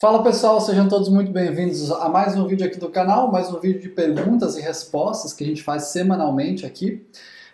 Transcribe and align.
Fala 0.00 0.22
pessoal, 0.22 0.60
sejam 0.60 0.88
todos 0.88 1.08
muito 1.08 1.32
bem-vindos 1.32 1.90
a 1.90 2.08
mais 2.08 2.36
um 2.36 2.46
vídeo 2.46 2.64
aqui 2.64 2.78
do 2.78 2.88
canal, 2.88 3.32
mais 3.32 3.52
um 3.52 3.58
vídeo 3.58 3.80
de 3.80 3.88
perguntas 3.88 4.56
e 4.56 4.60
respostas 4.60 5.32
que 5.32 5.42
a 5.42 5.46
gente 5.48 5.60
faz 5.60 5.86
semanalmente 5.86 6.64
aqui. 6.64 7.04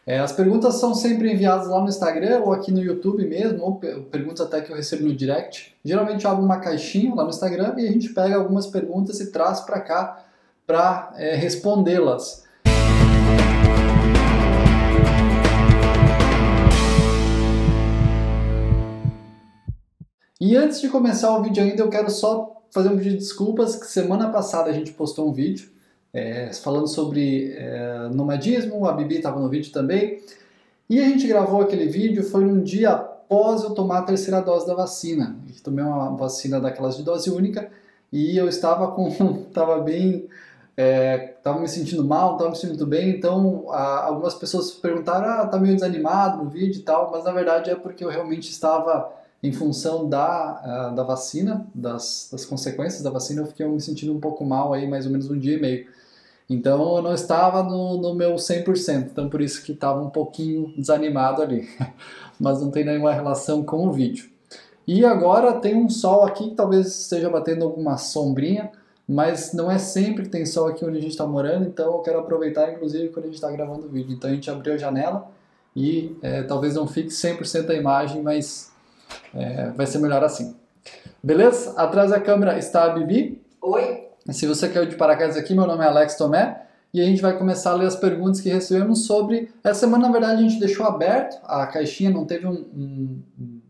É, 0.06 0.18
as 0.18 0.30
perguntas 0.30 0.75
são 0.75 0.94
sempre 0.94 1.33
enviadas 1.33 1.68
lá 1.68 1.80
no 1.80 1.88
Instagram 1.88 2.41
ou 2.41 2.52
aqui 2.52 2.70
no 2.70 2.83
YouTube 2.83 3.26
mesmo, 3.26 3.65
ou 3.65 3.76
perguntas 3.76 4.42
até 4.42 4.60
que 4.60 4.70
eu 4.70 4.76
recebo 4.76 5.04
no 5.04 5.17
direct. 5.17 5.75
Geralmente 5.83 6.26
eu 6.26 6.30
abro 6.30 6.44
uma 6.44 6.60
caixinha 6.60 7.15
lá 7.15 7.22
no 7.22 7.30
Instagram 7.30 7.76
e 7.78 7.88
a 7.88 7.91
gente 7.91 8.11
pega 8.11 8.36
algumas 8.36 8.66
perguntas 8.66 9.20
e 9.20 9.32
traz 9.32 9.61
para 9.61 9.80
cá 9.80 10.22
para 10.66 11.14
é, 11.16 11.34
respondê-las. 11.36 12.43
E 20.40 20.56
antes 20.56 20.80
de 20.80 20.88
começar 20.88 21.36
o 21.38 21.42
vídeo 21.42 21.62
ainda, 21.62 21.80
eu 21.80 21.88
quero 21.88 22.10
só 22.10 22.60
fazer 22.72 22.88
um 22.88 22.96
pedido 22.96 23.12
de 23.12 23.18
desculpas, 23.18 23.76
que 23.76 23.86
semana 23.86 24.30
passada 24.30 24.68
a 24.68 24.72
gente 24.72 24.92
postou 24.92 25.29
um 25.29 25.32
vídeo 25.32 25.68
é, 26.12 26.52
falando 26.54 26.88
sobre 26.88 27.52
é, 27.52 28.08
nomadismo, 28.12 28.84
a 28.84 28.92
Bibi 28.92 29.18
estava 29.18 29.39
no 29.39 29.48
vídeo 29.48 29.72
também, 29.72 30.20
e 30.90 30.98
a 30.98 31.04
gente 31.04 31.28
gravou 31.28 31.61
aquele 31.61 31.86
vídeo, 31.86 32.25
foi 32.25 32.45
um 32.45 32.61
dia 32.61 32.91
após 32.91 33.62
eu 33.62 33.70
tomar 33.70 33.98
a 33.98 34.02
terceira 34.02 34.41
dose 34.41 34.66
da 34.66 34.75
vacina. 34.75 35.37
Eu 35.48 35.62
tomei 35.62 35.84
uma 35.84 36.16
vacina 36.16 36.61
daquelas 36.61 36.97
de 36.97 37.05
dose 37.05 37.30
única, 37.30 37.70
e 38.12 38.37
eu 38.37 38.48
estava 38.48 38.89
com, 38.91 39.06
estava 39.48 39.78
bem, 39.78 40.28
estava 40.77 41.59
é, 41.59 41.61
me 41.61 41.69
sentindo 41.69 42.05
mal, 42.05 42.33
estava 42.33 42.51
me 42.51 42.56
sentindo 42.56 42.87
bem, 42.87 43.11
então 43.11 43.66
a, 43.70 44.06
algumas 44.06 44.34
pessoas 44.34 44.73
perguntaram, 44.73 45.28
ah, 45.28 45.47
tá 45.47 45.59
meio 45.59 45.77
desanimado 45.77 46.42
no 46.42 46.51
vídeo 46.51 46.80
e 46.80 46.83
tal, 46.83 47.12
mas 47.12 47.23
na 47.23 47.30
verdade 47.30 47.70
é 47.70 47.77
porque 47.77 48.05
eu 48.05 48.09
realmente 48.09 48.51
estava 48.51 49.23
em 49.45 49.53
função 49.53 50.09
da, 50.09 50.89
uh, 50.91 50.95
da 50.95 51.03
vacina, 51.03 51.66
das, 51.75 52.30
das 52.33 52.47
consequências 52.47 53.03
da 53.03 53.11
vacina, 53.11 53.43
eu 53.43 53.47
fiquei 53.47 53.67
me 53.69 53.79
sentindo 53.79 54.11
um 54.15 54.19
pouco 54.19 54.43
mal 54.43 54.73
aí, 54.73 54.89
mais 54.89 55.05
ou 55.05 55.12
menos 55.12 55.30
um 55.30 55.39
dia 55.39 55.59
e 55.59 55.61
meio. 55.61 55.87
Então 56.48 56.97
eu 56.97 57.03
não 57.03 57.12
estava 57.12 57.62
no, 57.62 57.98
no 57.98 58.15
meu 58.15 58.37
100%, 58.37 59.09
então 59.12 59.28
por 59.28 59.42
isso 59.42 59.62
que 59.62 59.72
estava 59.72 60.00
um 60.03 60.09
pouquinho 60.09 60.72
desanimado 60.78 61.42
ali. 61.42 61.69
Mas 62.41 62.62
não 62.62 62.70
tem 62.70 62.87
nenhuma 62.87 63.12
relação 63.12 63.62
com 63.62 63.87
o 63.87 63.92
vídeo. 63.92 64.31
E 64.87 65.05
agora 65.05 65.53
tem 65.61 65.75
um 65.77 65.91
sol 65.91 66.25
aqui 66.25 66.48
que 66.48 66.55
talvez 66.55 66.87
esteja 66.87 67.28
batendo 67.28 67.67
alguma 67.67 67.98
sombrinha, 67.98 68.70
mas 69.06 69.55
não 69.55 69.70
é 69.70 69.78
sempre 69.78 70.25
que 70.25 70.28
tem 70.28 70.45
sol 70.45 70.69
aqui 70.69 70.84
onde 70.84 70.98
a 70.98 71.00
gente 71.00 71.12
está 71.12 71.27
morando, 71.27 71.67
então 71.67 71.92
eu 71.92 71.98
quero 72.00 72.19
aproveitar 72.19 72.70
inclusive 72.72 73.09
quando 73.09 73.25
a 73.25 73.28
gente 73.28 73.37
está 73.37 73.50
gravando 73.50 73.87
o 73.87 73.89
vídeo. 73.89 74.15
Então 74.15 74.28
a 74.28 74.34
gente 74.34 74.50
abriu 74.50 74.75
a 74.75 74.77
janela 74.77 75.27
e 75.75 76.17
é, 76.20 76.42
talvez 76.42 76.75
não 76.75 76.87
fique 76.87 77.09
100% 77.09 77.70
a 77.70 77.75
imagem, 77.75 78.22
mas 78.22 78.73
é, 79.34 79.70
vai 79.70 79.87
ser 79.87 79.98
melhor 79.98 80.23
assim. 80.23 80.55
Beleza? 81.23 81.73
Atrás 81.77 82.11
da 82.11 82.20
câmera 82.20 82.59
está 82.59 82.84
a 82.84 82.91
Bibi. 82.91 83.43
Oi. 83.62 84.05
Se 84.31 84.47
você 84.47 84.69
caiu 84.69 84.87
de 84.87 84.97
paraquedas 84.97 85.37
aqui, 85.37 85.55
meu 85.55 85.67
nome 85.67 85.84
é 85.84 85.89
Alex 85.89 86.17
Tomé 86.17 86.62
e 86.93 87.01
a 87.01 87.05
gente 87.05 87.21
vai 87.21 87.37
começar 87.37 87.73
a 87.73 87.75
ler 87.75 87.87
as 87.87 87.97
perguntas 87.97 88.41
que 88.41 88.48
recebemos 88.48 89.06
sobre. 89.06 89.51
Essa 89.62 89.81
semana, 89.81 90.06
na 90.06 90.12
verdade, 90.12 90.45
a 90.45 90.48
gente 90.48 90.61
deixou 90.61 90.87
aberto, 90.87 91.39
a 91.45 91.67
caixinha 91.67 92.11
não 92.11 92.25
teve 92.25 92.47
um, 92.47 92.53
um, 92.53 93.23
um 93.41 93.61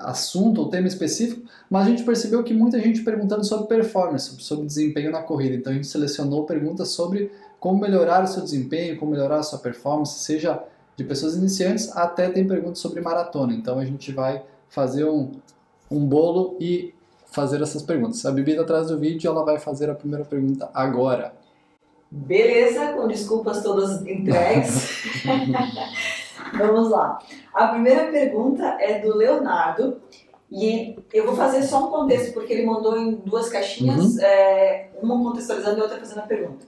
assunto 0.00 0.62
ou 0.62 0.70
tema 0.70 0.88
específico, 0.88 1.46
mas 1.68 1.86
a 1.86 1.90
gente 1.90 2.02
percebeu 2.02 2.42
que 2.42 2.54
muita 2.54 2.80
gente 2.80 3.02
perguntando 3.02 3.44
sobre 3.44 3.66
performance, 3.66 4.34
sobre 4.42 4.66
desempenho 4.66 5.12
na 5.12 5.22
corrida. 5.22 5.54
Então 5.56 5.72
a 5.72 5.76
gente 5.76 5.86
selecionou 5.86 6.44
perguntas 6.44 6.88
sobre 6.88 7.30
como 7.60 7.80
melhorar 7.80 8.24
o 8.24 8.26
seu 8.26 8.42
desempenho, 8.42 8.96
como 8.98 9.12
melhorar 9.12 9.38
a 9.38 9.42
sua 9.42 9.58
performance, 9.58 10.20
seja 10.20 10.62
de 10.96 11.04
pessoas 11.04 11.36
iniciantes 11.36 11.94
até 11.96 12.28
tem 12.30 12.46
perguntas 12.46 12.78
sobre 12.78 13.00
maratona. 13.00 13.52
Então 13.52 13.78
a 13.78 13.84
gente 13.84 14.12
vai 14.12 14.42
fazer 14.68 15.04
um, 15.04 15.32
um 15.90 16.04
bolo 16.04 16.56
e 16.58 16.94
fazer 17.26 17.60
essas 17.62 17.82
perguntas. 17.82 18.24
A 18.24 18.32
Bibi 18.32 18.56
tá 18.56 18.62
atrás 18.62 18.88
do 18.88 18.98
vídeo 18.98 19.30
ela 19.30 19.44
vai 19.44 19.58
fazer 19.58 19.90
a 19.90 19.94
primeira 19.94 20.24
pergunta 20.24 20.70
agora. 20.72 21.34
Beleza, 22.10 22.92
com 22.92 23.06
desculpas 23.06 23.62
todas 23.62 24.00
entregues. 24.06 25.02
Vamos 26.56 26.88
lá. 26.90 27.18
A 27.52 27.68
primeira 27.68 28.10
pergunta 28.10 28.64
é 28.80 29.00
do 29.00 29.14
Leonardo. 29.14 30.00
E 30.50 30.96
eu 31.12 31.26
vou 31.26 31.34
fazer 31.34 31.62
só 31.64 31.88
um 31.88 31.90
contexto, 31.90 32.32
porque 32.32 32.52
ele 32.52 32.64
mandou 32.64 32.96
em 32.96 33.16
duas 33.16 33.48
caixinhas, 33.48 34.14
uhum. 34.14 34.20
é, 34.22 34.90
uma 35.02 35.18
contextualizando 35.18 35.78
e 35.78 35.82
outra 35.82 35.98
fazendo 35.98 36.20
a 36.20 36.22
pergunta. 36.22 36.64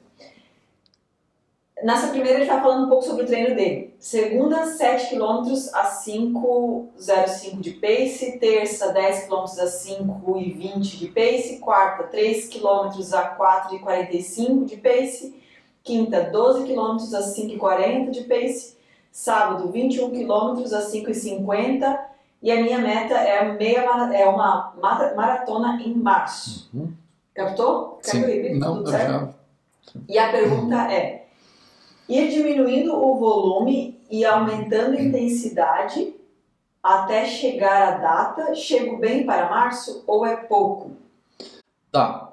Nessa 1.83 2.09
primeira 2.09 2.39
ele 2.39 2.43
está 2.43 2.61
falando 2.61 2.87
um 2.87 2.89
pouco 2.89 3.05
sobre 3.05 3.23
o 3.23 3.27
treino 3.27 3.55
dele. 3.55 3.95
Segunda, 4.01 4.67
7 4.67 5.11
km 5.11 5.49
a 5.75 5.85
5,05 5.85 7.61
de 7.61 7.73
pace. 7.73 8.39
Terça, 8.39 8.93
10 8.93 9.27
km 9.27 9.35
a 9.35 9.67
5,20 9.67 10.81
de 10.81 11.09
pace. 11.09 11.59
Quarta, 11.61 12.05
3 12.05 12.49
km 12.49 12.91
a 13.15 13.37
4,45 13.37 14.65
de 14.65 14.77
pace. 14.77 15.41
Quinta, 15.85 16.23
12 16.23 16.65
km 16.65 16.97
a 17.15 17.23
5,40 17.23 18.11
de 18.11 18.25
pace. 18.25 18.77
Sábado, 19.13 19.71
21 19.71 20.11
km 20.11 20.65
a 20.75 20.81
5,50. 20.81 21.99
E 22.43 22.51
a 22.51 22.63
minha 22.63 22.79
meta 22.79 23.15
é, 23.15 23.53
meia, 23.53 23.81
é 24.15 24.27
uma 24.27 24.75
maratona 24.81 25.81
em 25.83 25.95
março. 25.95 26.71
Uhum. 26.75 26.93
Captou? 27.35 28.01
Repita? 28.05 28.55
Não, 28.55 28.79
Tudo 28.79 28.91
certo? 28.91 29.13
Já... 29.13 29.29
E 30.09 30.19
a 30.19 30.31
pergunta 30.31 30.93
é 30.93 31.18
ir 32.09 32.31
diminuindo 32.31 32.95
o 32.95 33.17
volume 33.17 33.99
e 34.11 34.25
aumentando 34.25 34.97
a 34.97 35.01
intensidade 35.01 36.15
até 36.83 37.27
chegar 37.27 37.95
a 37.95 37.99
data, 37.99 38.55
chego 38.55 38.97
bem 38.97 39.27
para 39.27 39.51
março 39.51 40.03
ou 40.07 40.25
é 40.25 40.37
pouco? 40.37 40.93
Tá. 41.93 42.33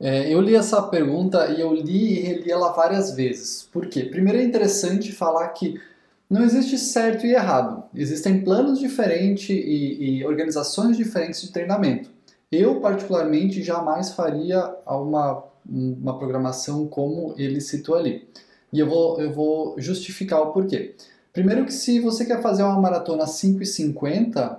É, 0.00 0.32
eu 0.32 0.40
li 0.40 0.56
essa 0.56 0.82
pergunta 0.82 1.46
e 1.46 1.60
eu 1.60 1.72
li 1.72 2.18
e 2.18 2.20
reli 2.20 2.50
ela 2.50 2.72
várias 2.72 3.14
vezes. 3.14 3.68
Por 3.72 3.86
quê? 3.86 4.02
Primeiro 4.02 4.40
é 4.40 4.42
interessante 4.42 5.12
falar 5.12 5.48
que 5.50 5.80
não 6.28 6.42
existe 6.42 6.76
certo 6.76 7.24
e 7.26 7.34
errado. 7.34 7.84
Existem 7.94 8.42
planos 8.42 8.80
diferentes 8.80 9.50
e, 9.50 10.18
e 10.18 10.26
organizações 10.26 10.96
diferentes 10.96 11.42
de 11.42 11.52
treinamento. 11.52 12.10
Eu, 12.50 12.80
particularmente, 12.80 13.62
jamais 13.62 14.12
faria 14.12 14.74
uma, 14.86 15.44
uma 15.64 16.18
programação 16.18 16.88
como 16.88 17.34
ele 17.36 17.60
citou 17.60 17.94
ali. 17.94 18.26
E 18.72 18.80
eu 18.80 18.88
vou, 18.88 19.20
eu 19.20 19.30
vou 19.30 19.74
justificar 19.78 20.40
o 20.40 20.52
porquê. 20.52 20.94
Primeiro 21.32 21.64
que 21.64 21.72
se 21.72 22.00
você 22.00 22.24
quer 22.24 22.40
fazer 22.40 22.62
uma 22.62 22.80
maratona 22.80 23.24
5,50, 23.24 24.58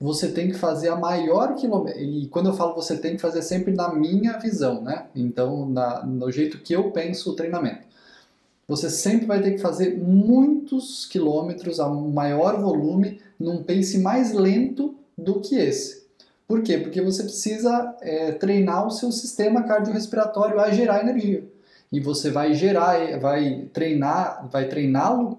você 0.00 0.28
tem 0.28 0.48
que 0.48 0.54
fazer 0.54 0.88
a 0.88 0.96
maior 0.96 1.56
quilômetro. 1.56 2.00
E 2.00 2.28
quando 2.28 2.48
eu 2.48 2.54
falo 2.54 2.74
você 2.74 2.96
tem 2.96 3.16
que 3.16 3.20
fazer 3.20 3.42
sempre 3.42 3.72
na 3.72 3.92
minha 3.92 4.38
visão, 4.38 4.80
né? 4.80 5.06
Então, 5.14 5.68
na, 5.68 6.04
no 6.04 6.30
jeito 6.30 6.58
que 6.58 6.72
eu 6.72 6.90
penso 6.92 7.30
o 7.30 7.34
treinamento. 7.34 7.88
Você 8.68 8.90
sempre 8.90 9.26
vai 9.26 9.40
ter 9.40 9.52
que 9.52 9.58
fazer 9.58 9.96
muitos 9.96 11.06
quilômetros 11.06 11.80
a 11.80 11.88
maior 11.88 12.60
volume 12.60 13.20
num 13.40 13.62
pace 13.62 13.98
mais 13.98 14.32
lento 14.32 14.94
do 15.16 15.40
que 15.40 15.56
esse. 15.56 16.06
Por 16.46 16.62
quê? 16.62 16.78
Porque 16.78 17.00
você 17.00 17.22
precisa 17.22 17.96
é, 18.00 18.32
treinar 18.32 18.86
o 18.86 18.90
seu 18.90 19.10
sistema 19.10 19.62
cardiorrespiratório 19.62 20.60
a 20.60 20.70
gerar 20.70 21.00
energia 21.00 21.44
e 21.90 22.00
você 22.00 22.30
vai 22.30 22.54
gerar, 22.54 23.18
vai 23.18 23.68
treinar, 23.72 24.48
vai 24.50 24.68
treiná-lo 24.68 25.38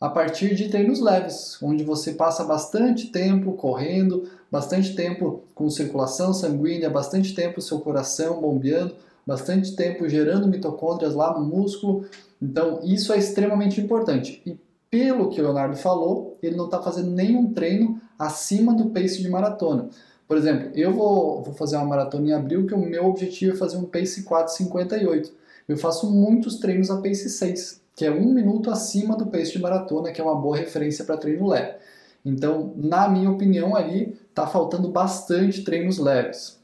a 0.00 0.08
partir 0.08 0.54
de 0.54 0.68
treinos 0.68 1.00
leves, 1.00 1.58
onde 1.62 1.84
você 1.84 2.12
passa 2.12 2.42
bastante 2.42 3.06
tempo 3.12 3.52
correndo, 3.52 4.28
bastante 4.50 4.96
tempo 4.96 5.44
com 5.54 5.70
circulação 5.70 6.34
sanguínea, 6.34 6.90
bastante 6.90 7.34
tempo 7.34 7.60
seu 7.60 7.78
coração 7.78 8.40
bombeando, 8.40 8.96
bastante 9.24 9.76
tempo 9.76 10.08
gerando 10.08 10.48
mitocôndrias 10.48 11.14
lá 11.14 11.38
no 11.38 11.44
músculo. 11.44 12.04
Então, 12.40 12.80
isso 12.82 13.12
é 13.12 13.18
extremamente 13.18 13.80
importante. 13.80 14.42
E 14.44 14.58
pelo 14.90 15.30
que 15.30 15.40
o 15.40 15.44
Leonardo 15.44 15.76
falou, 15.76 16.36
ele 16.42 16.56
não 16.56 16.64
está 16.64 16.82
fazendo 16.82 17.12
nenhum 17.12 17.52
treino 17.52 18.00
acima 18.18 18.74
do 18.74 18.90
pace 18.90 19.22
de 19.22 19.28
maratona. 19.28 19.88
Por 20.26 20.36
exemplo, 20.36 20.70
eu 20.74 20.92
vou, 20.92 21.42
vou 21.42 21.54
fazer 21.54 21.76
uma 21.76 21.84
maratona 21.84 22.28
em 22.28 22.32
abril, 22.32 22.66
que 22.66 22.74
o 22.74 22.78
meu 22.78 23.06
objetivo 23.06 23.54
é 23.54 23.56
fazer 23.56 23.76
um 23.76 23.84
pace 23.84 24.24
4,58. 24.24 25.30
Eu 25.72 25.78
faço 25.78 26.10
muitos 26.10 26.58
treinos 26.58 26.90
a 26.90 27.00
pace 27.00 27.30
6, 27.30 27.80
que 27.96 28.04
é 28.04 28.10
um 28.10 28.30
minuto 28.30 28.70
acima 28.70 29.16
do 29.16 29.28
pace 29.28 29.52
de 29.52 29.58
maratona, 29.58 30.12
que 30.12 30.20
é 30.20 30.24
uma 30.24 30.34
boa 30.34 30.54
referência 30.54 31.02
para 31.02 31.16
treino 31.16 31.48
leve. 31.48 31.76
Então, 32.22 32.74
na 32.76 33.08
minha 33.08 33.30
opinião, 33.30 33.74
ali 33.74 34.14
está 34.28 34.46
faltando 34.46 34.90
bastante 34.90 35.64
treinos 35.64 35.96
leves. 35.96 36.58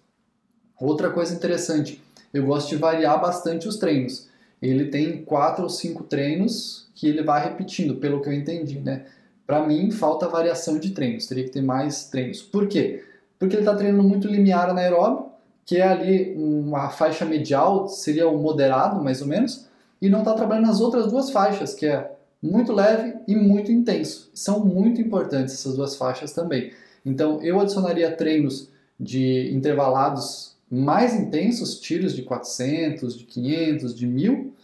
Outra 0.78 1.08
coisa 1.08 1.34
interessante, 1.34 2.02
eu 2.34 2.44
gosto 2.44 2.68
de 2.68 2.76
variar 2.76 3.18
bastante 3.18 3.66
os 3.66 3.78
treinos. 3.78 4.28
Ele 4.60 4.90
tem 4.90 5.24
quatro 5.24 5.62
ou 5.62 5.70
cinco 5.70 6.04
treinos 6.04 6.90
que 6.94 7.08
ele 7.08 7.22
vai 7.22 7.42
repetindo, 7.42 7.96
pelo 7.96 8.20
que 8.20 8.28
eu 8.28 8.34
entendi, 8.34 8.78
né? 8.78 9.06
Para 9.46 9.66
mim, 9.66 9.90
falta 9.90 10.28
variação 10.28 10.78
de 10.78 10.90
treinos, 10.90 11.26
teria 11.26 11.44
que 11.44 11.50
ter 11.50 11.62
mais 11.62 12.10
treinos. 12.10 12.42
Por 12.42 12.68
quê? 12.68 13.02
Porque 13.38 13.56
ele 13.56 13.62
está 13.62 13.74
treinando 13.74 14.06
muito 14.06 14.28
limiar 14.28 14.68
anaeróbio, 14.68 15.30
que 15.68 15.76
é 15.76 15.86
ali 15.86 16.34
uma 16.34 16.88
faixa 16.88 17.26
medial, 17.26 17.88
seria 17.88 18.26
o 18.26 18.38
moderado, 18.38 19.04
mais 19.04 19.20
ou 19.20 19.28
menos, 19.28 19.66
e 20.00 20.08
não 20.08 20.20
está 20.20 20.32
trabalhando 20.32 20.66
nas 20.66 20.80
outras 20.80 21.08
duas 21.08 21.28
faixas, 21.28 21.74
que 21.74 21.84
é 21.84 22.10
muito 22.42 22.72
leve 22.72 23.18
e 23.28 23.36
muito 23.36 23.70
intenso. 23.70 24.30
São 24.32 24.64
muito 24.64 24.98
importantes 24.98 25.52
essas 25.52 25.76
duas 25.76 25.94
faixas 25.94 26.32
também. 26.32 26.72
Então, 27.04 27.42
eu 27.42 27.60
adicionaria 27.60 28.10
treinos 28.10 28.70
de 28.98 29.54
intervalados 29.54 30.56
mais 30.70 31.14
intensos, 31.14 31.78
tiros 31.78 32.16
de 32.16 32.22
400, 32.22 33.18
de 33.18 33.24
500, 33.24 33.94
de 33.94 34.06
1000, 34.06 34.54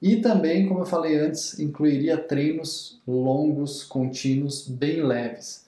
e 0.00 0.16
também, 0.16 0.66
como 0.66 0.80
eu 0.80 0.86
falei 0.86 1.18
antes, 1.18 1.58
incluiria 1.60 2.16
treinos 2.16 3.02
longos, 3.06 3.84
contínuos, 3.84 4.66
bem 4.66 5.02
leves. 5.02 5.66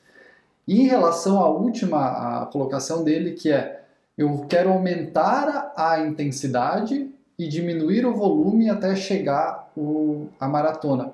E 0.67 0.81
em 0.81 0.87
relação 0.87 1.39
à 1.39 1.51
última 1.51 2.45
a 2.45 2.47
colocação 2.47 3.05
dele, 3.05 3.33
que 3.33 3.53
é 3.53 3.76
eu 4.17 4.47
quero 4.49 4.71
aumentar 4.71 5.73
a 5.77 6.01
intensidade 6.01 7.11
e 7.39 7.49
diminuir 7.49 8.07
o 8.07 8.15
volume 8.15 8.71
até 8.71 8.97
chegar 8.97 9.71
o, 9.77 10.29
a 10.41 10.49
maratona. 10.49 11.13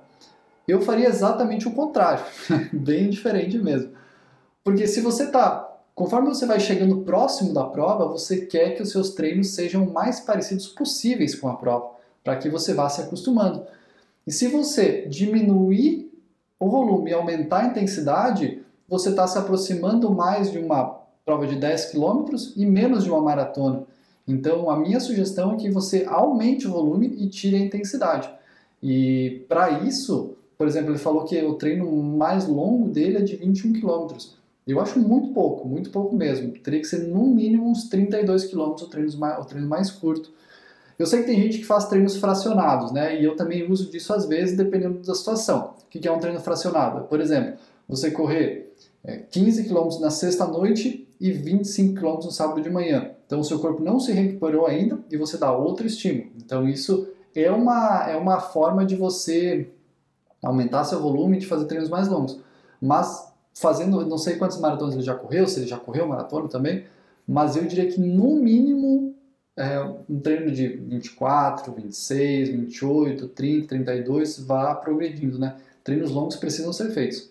Eu 0.66 0.80
faria 0.80 1.08
exatamente 1.08 1.66
o 1.66 1.72
contrário, 1.72 2.24
bem 2.72 3.10
diferente 3.10 3.58
mesmo. 3.58 3.92
Porque 4.62 4.86
se 4.86 5.00
você 5.00 5.24
está 5.24 5.72
Conforme 5.94 6.28
você 6.28 6.46
vai 6.46 6.58
chegando 6.58 7.02
próximo 7.02 7.52
da 7.52 7.64
prova, 7.64 8.06
você 8.06 8.46
quer 8.46 8.74
que 8.74 8.82
os 8.82 8.90
seus 8.90 9.10
treinos 9.10 9.54
sejam 9.54 9.86
mais 9.90 10.20
parecidos 10.20 10.66
possíveis 10.68 11.34
com 11.34 11.48
a 11.48 11.56
prova, 11.56 11.90
para 12.24 12.36
que 12.36 12.48
você 12.48 12.72
vá 12.72 12.88
se 12.88 13.02
acostumando. 13.02 13.66
E 14.26 14.32
se 14.32 14.48
você 14.48 15.06
diminuir 15.06 16.10
o 16.58 16.70
volume 16.70 17.10
e 17.10 17.14
aumentar 17.14 17.58
a 17.58 17.66
intensidade, 17.66 18.62
você 18.88 19.10
está 19.10 19.26
se 19.26 19.36
aproximando 19.36 20.10
mais 20.10 20.50
de 20.50 20.58
uma 20.58 21.01
prova 21.24 21.46
de 21.46 21.56
10 21.56 21.92
km 21.92 22.34
e 22.56 22.66
menos 22.66 23.04
de 23.04 23.10
uma 23.10 23.20
maratona. 23.20 23.84
Então, 24.26 24.70
a 24.70 24.78
minha 24.78 25.00
sugestão 25.00 25.52
é 25.52 25.56
que 25.56 25.70
você 25.70 26.04
aumente 26.08 26.66
o 26.66 26.70
volume 26.70 27.06
e 27.18 27.28
tire 27.28 27.56
a 27.56 27.60
intensidade. 27.60 28.30
E 28.82 29.44
para 29.48 29.82
isso, 29.84 30.36
por 30.58 30.66
exemplo, 30.66 30.90
ele 30.90 30.98
falou 30.98 31.24
que 31.24 31.40
o 31.42 31.54
treino 31.54 31.90
mais 32.02 32.46
longo 32.46 32.88
dele 32.88 33.18
é 33.18 33.22
de 33.22 33.36
21 33.36 33.72
km. 33.74 34.16
Eu 34.66 34.80
acho 34.80 34.98
muito 34.98 35.32
pouco, 35.32 35.66
muito 35.66 35.90
pouco 35.90 36.14
mesmo. 36.14 36.52
Teria 36.52 36.80
que 36.80 36.86
ser 36.86 37.08
no 37.08 37.26
mínimo 37.26 37.68
uns 37.68 37.88
32 37.88 38.44
km 38.44 38.60
o 38.60 38.86
treino 38.86 39.16
mais, 39.18 39.38
o 39.40 39.44
treino 39.44 39.68
mais 39.68 39.90
curto. 39.90 40.30
Eu 40.98 41.06
sei 41.06 41.20
que 41.20 41.26
tem 41.26 41.40
gente 41.40 41.58
que 41.58 41.64
faz 41.64 41.86
treinos 41.86 42.16
fracionados, 42.16 42.92
né? 42.92 43.20
E 43.20 43.24
eu 43.24 43.34
também 43.34 43.68
uso 43.68 43.90
disso 43.90 44.12
às 44.12 44.26
vezes, 44.26 44.56
dependendo 44.56 45.00
da 45.00 45.14
situação. 45.14 45.74
O 45.84 45.88
que 45.88 46.06
é 46.06 46.12
um 46.12 46.20
treino 46.20 46.38
fracionado? 46.38 47.08
Por 47.08 47.20
exemplo, 47.20 47.54
você 47.88 48.10
correr 48.10 48.72
15 49.30 49.64
km 49.64 50.00
na 50.00 50.10
sexta-noite 50.10 51.08
e 51.22 51.30
25 51.30 52.00
km 52.00 52.24
no 52.24 52.32
sábado 52.32 52.60
de 52.60 52.68
manhã. 52.68 53.12
Então 53.24 53.38
o 53.38 53.44
seu 53.44 53.60
corpo 53.60 53.80
não 53.80 54.00
se 54.00 54.10
recuperou 54.10 54.66
ainda 54.66 54.98
e 55.08 55.16
você 55.16 55.38
dá 55.38 55.56
outro 55.56 55.86
estímulo. 55.86 56.32
Então 56.36 56.68
isso 56.68 57.08
é 57.32 57.48
uma, 57.48 58.10
é 58.10 58.16
uma 58.16 58.40
forma 58.40 58.84
de 58.84 58.96
você 58.96 59.70
aumentar 60.42 60.82
seu 60.82 61.00
volume 61.00 61.36
e 61.36 61.40
de 61.40 61.46
fazer 61.46 61.66
treinos 61.66 61.88
mais 61.88 62.08
longos. 62.08 62.40
Mas 62.80 63.32
fazendo, 63.54 64.04
não 64.04 64.18
sei 64.18 64.34
quantas 64.34 64.58
maratonas 64.58 64.94
ele 64.94 65.04
já 65.04 65.14
correu, 65.14 65.46
se 65.46 65.60
ele 65.60 65.68
já 65.68 65.78
correu 65.78 66.08
maratona 66.08 66.48
também, 66.48 66.86
mas 67.24 67.54
eu 67.54 67.64
diria 67.66 67.86
que 67.86 68.00
no 68.00 68.34
mínimo 68.34 69.14
é, 69.56 69.78
um 69.80 70.18
treino 70.18 70.50
de 70.50 70.66
24, 70.66 71.72
26, 71.72 72.48
28, 72.48 73.28
30, 73.28 73.68
32 73.68 74.40
vá 74.40 74.74
progredindo, 74.74 75.38
né? 75.38 75.54
Treinos 75.84 76.10
longos 76.10 76.34
precisam 76.34 76.72
ser 76.72 76.90
feitos. 76.90 77.30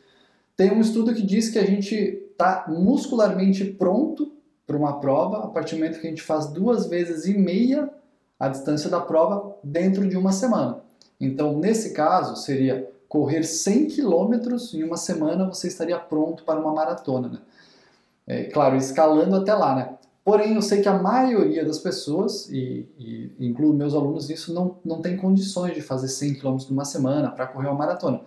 Tem 0.56 0.72
um 0.72 0.80
estudo 0.80 1.14
que 1.14 1.22
diz 1.22 1.50
que 1.50 1.60
a 1.60 1.66
gente 1.66 2.31
está 2.42 2.66
muscularmente 2.68 3.64
pronto 3.64 4.32
para 4.66 4.76
uma 4.76 5.00
prova 5.00 5.46
a 5.46 5.48
partir 5.48 5.76
do 5.76 5.80
momento 5.80 6.00
que 6.00 6.08
a 6.08 6.10
gente 6.10 6.22
faz 6.22 6.48
duas 6.48 6.88
vezes 6.88 7.26
e 7.26 7.38
meia 7.38 7.90
a 8.40 8.48
distância 8.48 8.90
da 8.90 9.00
prova 9.00 9.56
dentro 9.64 10.08
de 10.08 10.18
uma 10.18 10.32
semana. 10.32 10.80
Então, 11.20 11.58
nesse 11.58 11.94
caso, 11.94 12.36
seria 12.36 12.90
correr 13.08 13.44
100 13.44 13.88
quilômetros 13.88 14.74
em 14.74 14.84
uma 14.84 14.98
semana, 14.98 15.46
você 15.46 15.68
estaria 15.68 16.00
pronto 16.00 16.44
para 16.44 16.60
uma 16.60 16.74
maratona. 16.74 17.28
Né? 17.28 17.40
É, 18.26 18.44
claro, 18.46 18.76
escalando 18.76 19.36
até 19.36 19.54
lá, 19.54 19.76
né? 19.76 19.94
Porém, 20.24 20.56
eu 20.56 20.62
sei 20.62 20.82
que 20.82 20.88
a 20.88 20.98
maioria 20.98 21.66
das 21.66 21.80
pessoas, 21.80 22.48
e, 22.50 22.88
e 22.98 23.48
incluo 23.48 23.74
meus 23.74 23.94
alunos 23.94 24.30
nisso, 24.30 24.54
não, 24.54 24.78
não 24.86 25.02
tem 25.02 25.18
condições 25.18 25.74
de 25.74 25.82
fazer 25.82 26.08
100 26.08 26.36
km 26.36 26.58
numa 26.70 26.86
semana 26.86 27.32
para 27.32 27.48
correr 27.48 27.68
uma 27.68 27.78
maratona. 27.78 28.22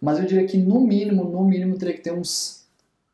Mas 0.00 0.18
eu 0.18 0.24
diria 0.24 0.46
que 0.46 0.56
no 0.56 0.80
mínimo, 0.80 1.24
no 1.24 1.44
mínimo, 1.44 1.76
teria 1.76 1.94
que 1.94 2.00
ter 2.00 2.12
uns 2.12 2.59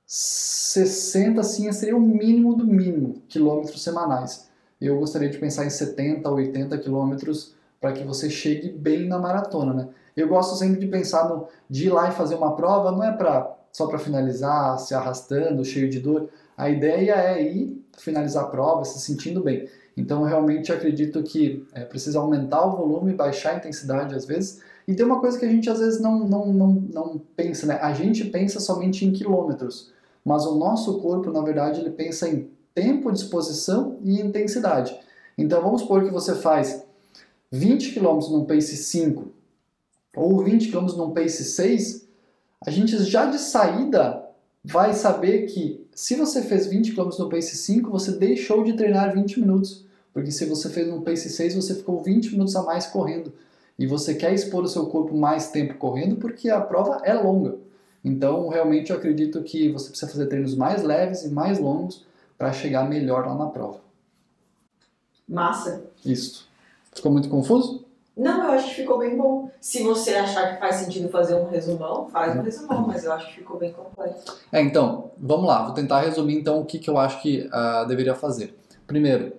60, 0.06 1.40
assim, 1.40 1.70
seria 1.72 1.96
o 1.96 2.00
mínimo 2.00 2.54
do 2.54 2.64
mínimo, 2.64 3.22
quilômetros 3.28 3.82
semanais. 3.82 4.48
Eu 4.80 4.98
gostaria 4.98 5.28
de 5.28 5.38
pensar 5.38 5.66
em 5.66 5.70
70, 5.70 6.30
80 6.30 6.78
quilômetros 6.78 7.54
para 7.80 7.92
que 7.92 8.04
você 8.04 8.30
chegue 8.30 8.70
bem 8.70 9.08
na 9.08 9.18
maratona, 9.18 9.74
né? 9.74 9.88
Eu 10.16 10.28
gosto 10.28 10.56
sempre 10.56 10.78
de 10.80 10.86
pensar 10.86 11.28
no 11.28 11.48
de 11.68 11.86
ir 11.86 11.90
lá 11.90 12.08
e 12.08 12.12
fazer 12.12 12.36
uma 12.36 12.54
prova, 12.54 12.92
não 12.92 13.02
é 13.02 13.12
para 13.12 13.54
só 13.72 13.86
para 13.86 13.98
finalizar, 13.98 14.78
se 14.78 14.94
arrastando, 14.94 15.64
cheio 15.64 15.90
de 15.90 16.00
dor. 16.00 16.30
A 16.56 16.70
ideia 16.70 17.12
é 17.12 17.42
ir 17.42 17.84
finalizar 17.98 18.44
a 18.44 18.48
prova 18.48 18.84
se 18.84 18.98
sentindo 19.00 19.42
bem. 19.42 19.68
Então, 19.96 20.22
realmente 20.22 20.72
acredito 20.72 21.22
que 21.22 21.66
é, 21.74 21.84
precisa 21.84 22.18
aumentar 22.18 22.64
o 22.64 22.76
volume, 22.76 23.12
baixar 23.12 23.54
a 23.54 23.56
intensidade 23.56 24.14
às 24.14 24.24
vezes. 24.24 24.62
E 24.88 24.94
tem 24.94 25.04
uma 25.04 25.20
coisa 25.20 25.38
que 25.38 25.44
a 25.44 25.48
gente 25.48 25.68
às 25.68 25.78
vezes 25.78 26.00
não, 26.00 26.20
não, 26.20 26.52
não, 26.52 26.68
não 26.72 27.22
pensa, 27.34 27.66
né? 27.66 27.78
A 27.82 27.92
gente 27.92 28.24
pensa 28.24 28.60
somente 28.60 29.04
em 29.04 29.12
quilômetros, 29.12 29.92
mas 30.26 30.44
o 30.44 30.56
nosso 30.56 30.98
corpo, 30.98 31.30
na 31.30 31.40
verdade, 31.40 31.80
ele 31.80 31.90
pensa 31.90 32.28
em 32.28 32.50
tempo 32.74 33.12
de 33.12 33.20
exposição 33.20 33.96
e 34.02 34.20
intensidade. 34.20 34.98
Então, 35.38 35.62
vamos 35.62 35.82
supor 35.82 36.02
que 36.04 36.10
você 36.10 36.34
faz 36.34 36.84
20 37.52 37.94
km 37.94 38.18
num 38.32 38.44
pace 38.44 38.76
5 38.76 39.30
ou 40.16 40.42
20 40.42 40.72
km 40.72 40.86
num 40.96 41.12
pace 41.12 41.44
6, 41.44 42.08
a 42.66 42.70
gente 42.72 42.98
já 43.04 43.26
de 43.26 43.38
saída 43.38 44.24
vai 44.64 44.94
saber 44.94 45.46
que 45.46 45.86
se 45.94 46.16
você 46.16 46.42
fez 46.42 46.66
20 46.66 46.92
km 46.92 47.10
no 47.20 47.28
pace 47.28 47.56
5, 47.56 47.88
você 47.88 48.10
deixou 48.10 48.64
de 48.64 48.72
treinar 48.72 49.14
20 49.14 49.38
minutos. 49.38 49.86
Porque 50.12 50.32
se 50.32 50.44
você 50.46 50.68
fez 50.70 50.88
no 50.88 51.02
pace 51.02 51.30
6, 51.30 51.54
você 51.54 51.74
ficou 51.76 52.02
20 52.02 52.32
minutos 52.32 52.56
a 52.56 52.62
mais 52.62 52.86
correndo. 52.86 53.32
E 53.78 53.86
você 53.86 54.14
quer 54.14 54.34
expor 54.34 54.64
o 54.64 54.68
seu 54.68 54.86
corpo 54.86 55.14
mais 55.14 55.50
tempo 55.50 55.74
correndo 55.74 56.16
porque 56.16 56.50
a 56.50 56.60
prova 56.60 57.00
é 57.04 57.14
longa. 57.14 57.58
Então, 58.06 58.48
realmente, 58.48 58.92
eu 58.92 58.96
acredito 58.96 59.42
que 59.42 59.68
você 59.72 59.88
precisa 59.88 60.12
fazer 60.12 60.26
treinos 60.26 60.54
mais 60.54 60.84
leves 60.84 61.24
e 61.24 61.28
mais 61.28 61.58
longos 61.58 62.06
para 62.38 62.52
chegar 62.52 62.88
melhor 62.88 63.26
lá 63.26 63.34
na 63.34 63.46
prova. 63.46 63.80
Massa. 65.28 65.82
Isso. 66.04 66.48
Ficou 66.94 67.10
muito 67.10 67.28
confuso? 67.28 67.84
Não, 68.16 68.44
eu 68.44 68.50
acho 68.52 68.68
que 68.68 68.74
ficou 68.76 68.98
bem 68.98 69.16
bom. 69.16 69.50
Se 69.60 69.82
você 69.82 70.14
achar 70.14 70.54
que 70.54 70.60
faz 70.60 70.76
sentido 70.76 71.08
fazer 71.08 71.34
um 71.34 71.48
resumão, 71.48 72.08
faz 72.08 72.36
um 72.36 72.42
resumão, 72.42 72.86
mas 72.86 73.04
eu 73.04 73.12
acho 73.12 73.26
que 73.26 73.40
ficou 73.40 73.58
bem 73.58 73.72
completo. 73.72 74.36
É, 74.52 74.62
então, 74.62 75.10
vamos 75.18 75.48
lá, 75.48 75.64
vou 75.64 75.74
tentar 75.74 76.02
resumir 76.02 76.36
então 76.36 76.60
o 76.60 76.64
que, 76.64 76.78
que 76.78 76.88
eu 76.88 76.96
acho 76.96 77.20
que 77.20 77.50
uh, 77.52 77.88
deveria 77.88 78.14
fazer. 78.14 78.56
Primeiro, 78.86 79.32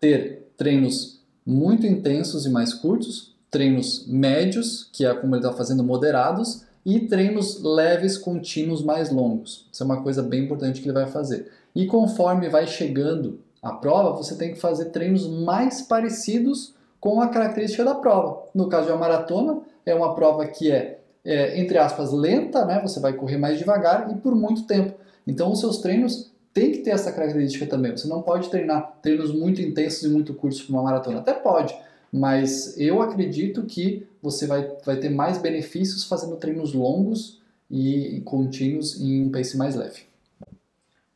ter 0.00 0.50
treinos 0.56 1.20
muito 1.44 1.86
intensos 1.86 2.46
e 2.46 2.48
mais 2.48 2.72
curtos, 2.72 3.36
treinos 3.50 4.06
médios, 4.08 4.88
que 4.94 5.04
é 5.04 5.12
como 5.12 5.36
ele 5.36 5.44
está 5.44 5.54
fazendo, 5.54 5.84
moderados, 5.84 6.63
e 6.84 7.00
treinos 7.00 7.62
leves, 7.62 8.18
contínuos, 8.18 8.82
mais 8.82 9.10
longos. 9.10 9.66
Isso 9.72 9.82
é 9.82 9.86
uma 9.86 10.02
coisa 10.02 10.22
bem 10.22 10.44
importante 10.44 10.80
que 10.80 10.86
ele 10.86 10.94
vai 10.94 11.06
fazer. 11.06 11.50
E 11.74 11.86
conforme 11.86 12.48
vai 12.48 12.66
chegando 12.66 13.40
a 13.62 13.72
prova, 13.72 14.12
você 14.12 14.36
tem 14.36 14.52
que 14.52 14.60
fazer 14.60 14.86
treinos 14.86 15.26
mais 15.26 15.82
parecidos 15.82 16.74
com 17.00 17.20
a 17.20 17.28
característica 17.28 17.84
da 17.84 17.94
prova. 17.94 18.42
No 18.54 18.68
caso 18.68 18.86
de 18.86 18.92
uma 18.92 18.98
maratona, 18.98 19.60
é 19.84 19.94
uma 19.94 20.14
prova 20.14 20.46
que 20.46 20.70
é, 20.70 21.00
é, 21.24 21.58
entre 21.58 21.78
aspas, 21.78 22.12
lenta, 22.12 22.64
né? 22.64 22.80
Você 22.82 23.00
vai 23.00 23.14
correr 23.14 23.38
mais 23.38 23.58
devagar 23.58 24.10
e 24.10 24.14
por 24.16 24.34
muito 24.34 24.66
tempo. 24.66 24.94
Então, 25.26 25.50
os 25.50 25.60
seus 25.60 25.78
treinos 25.78 26.30
têm 26.52 26.72
que 26.72 26.78
ter 26.78 26.90
essa 26.90 27.10
característica 27.10 27.66
também. 27.66 27.92
Você 27.92 28.06
não 28.06 28.22
pode 28.22 28.48
treinar 28.48 28.98
treinos 29.02 29.32
muito 29.34 29.60
intensos 29.60 30.02
e 30.04 30.08
muito 30.08 30.34
curtos 30.34 30.62
para 30.62 30.72
uma 30.74 30.82
maratona. 30.82 31.18
Até 31.18 31.32
pode, 31.32 31.74
mas 32.14 32.78
eu 32.78 33.02
acredito 33.02 33.64
que 33.64 34.06
você 34.22 34.46
vai, 34.46 34.72
vai 34.84 34.98
ter 34.98 35.08
mais 35.08 35.36
benefícios 35.36 36.04
fazendo 36.04 36.36
treinos 36.36 36.72
longos 36.72 37.42
e 37.68 38.22
contínuos 38.24 39.00
em 39.00 39.24
um 39.24 39.32
pace 39.32 39.56
mais 39.56 39.74
leve. 39.74 40.04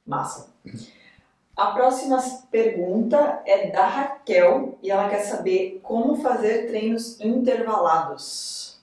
Massa. 0.04 0.48
A 1.56 1.70
próxima 1.70 2.18
pergunta 2.50 3.40
é 3.46 3.70
da 3.70 3.86
Raquel 3.86 4.76
e 4.82 4.90
ela 4.90 5.08
quer 5.08 5.20
saber 5.20 5.78
como 5.84 6.16
fazer 6.16 6.66
treinos 6.66 7.20
intervalados. 7.20 8.80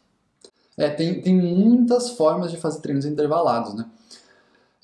É, 0.77 0.89
tem, 0.89 1.22
tem 1.22 1.36
muitas 1.36 2.12
formas 2.12 2.50
de 2.50 2.55
fazer 2.55 2.79
treinos 2.79 3.05
intervalados, 3.05 3.74
né? 3.74 3.86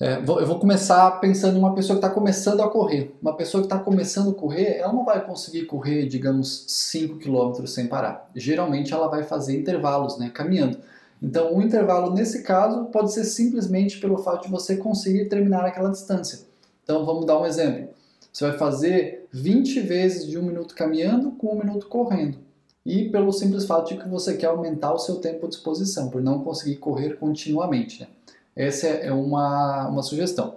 É, 0.02 0.20
vou, 0.20 0.40
eu 0.40 0.46
vou 0.48 0.58
começar 0.58 1.08
pensando 1.20 1.54
em 1.54 1.60
uma 1.60 1.76
pessoa 1.76 1.96
que 1.96 2.04
está 2.04 2.12
começando 2.12 2.60
a 2.60 2.68
correr. 2.68 3.14
Uma 3.22 3.36
pessoa 3.36 3.62
que 3.62 3.66
está 3.66 3.78
começando 3.78 4.30
a 4.30 4.34
correr, 4.34 4.78
ela 4.78 4.92
não 4.92 5.04
vai 5.04 5.24
conseguir 5.24 5.64
correr, 5.66 6.08
digamos, 6.08 6.64
5 6.66 7.20
km 7.20 7.64
sem 7.66 7.86
parar. 7.86 8.28
Geralmente 8.34 8.92
ela 8.92 9.06
vai 9.06 9.22
fazer 9.22 9.56
intervalos, 9.56 10.18
né, 10.18 10.28
caminhando. 10.28 10.78
Então, 11.22 11.56
o 11.56 11.62
intervalo 11.62 12.12
nesse 12.12 12.42
caso 12.42 12.86
pode 12.86 13.12
ser 13.12 13.22
simplesmente 13.22 14.00
pelo 14.00 14.18
fato 14.18 14.46
de 14.46 14.50
você 14.50 14.76
conseguir 14.76 15.26
terminar 15.26 15.64
aquela 15.64 15.90
distância. 15.90 16.40
Então 16.82 17.06
vamos 17.06 17.24
dar 17.24 17.38
um 17.38 17.46
exemplo. 17.46 17.90
Você 18.32 18.48
vai 18.48 18.58
fazer 18.58 19.28
20 19.30 19.82
vezes 19.82 20.26
de 20.26 20.36
um 20.36 20.42
minuto 20.42 20.74
caminhando 20.74 21.30
com 21.30 21.54
um 21.54 21.58
minuto 21.60 21.86
correndo. 21.86 22.38
E 22.84 23.08
pelo 23.08 23.32
simples 23.32 23.66
fato 23.66 23.90
de 23.90 24.02
que 24.02 24.08
você 24.08 24.36
quer 24.36 24.46
aumentar 24.46 24.92
o 24.92 24.98
seu 24.98 25.20
tempo 25.20 25.46
de 25.46 25.54
exposição, 25.54 26.10
por 26.10 26.20
não 26.20 26.42
conseguir 26.42 26.78
correr 26.78 27.10
continuamente. 27.18 28.00
Né? 28.00 28.08
Essa 28.54 28.86
é 28.86 29.12
uma, 29.12 29.88
uma 29.88 30.02
sugestão. 30.02 30.56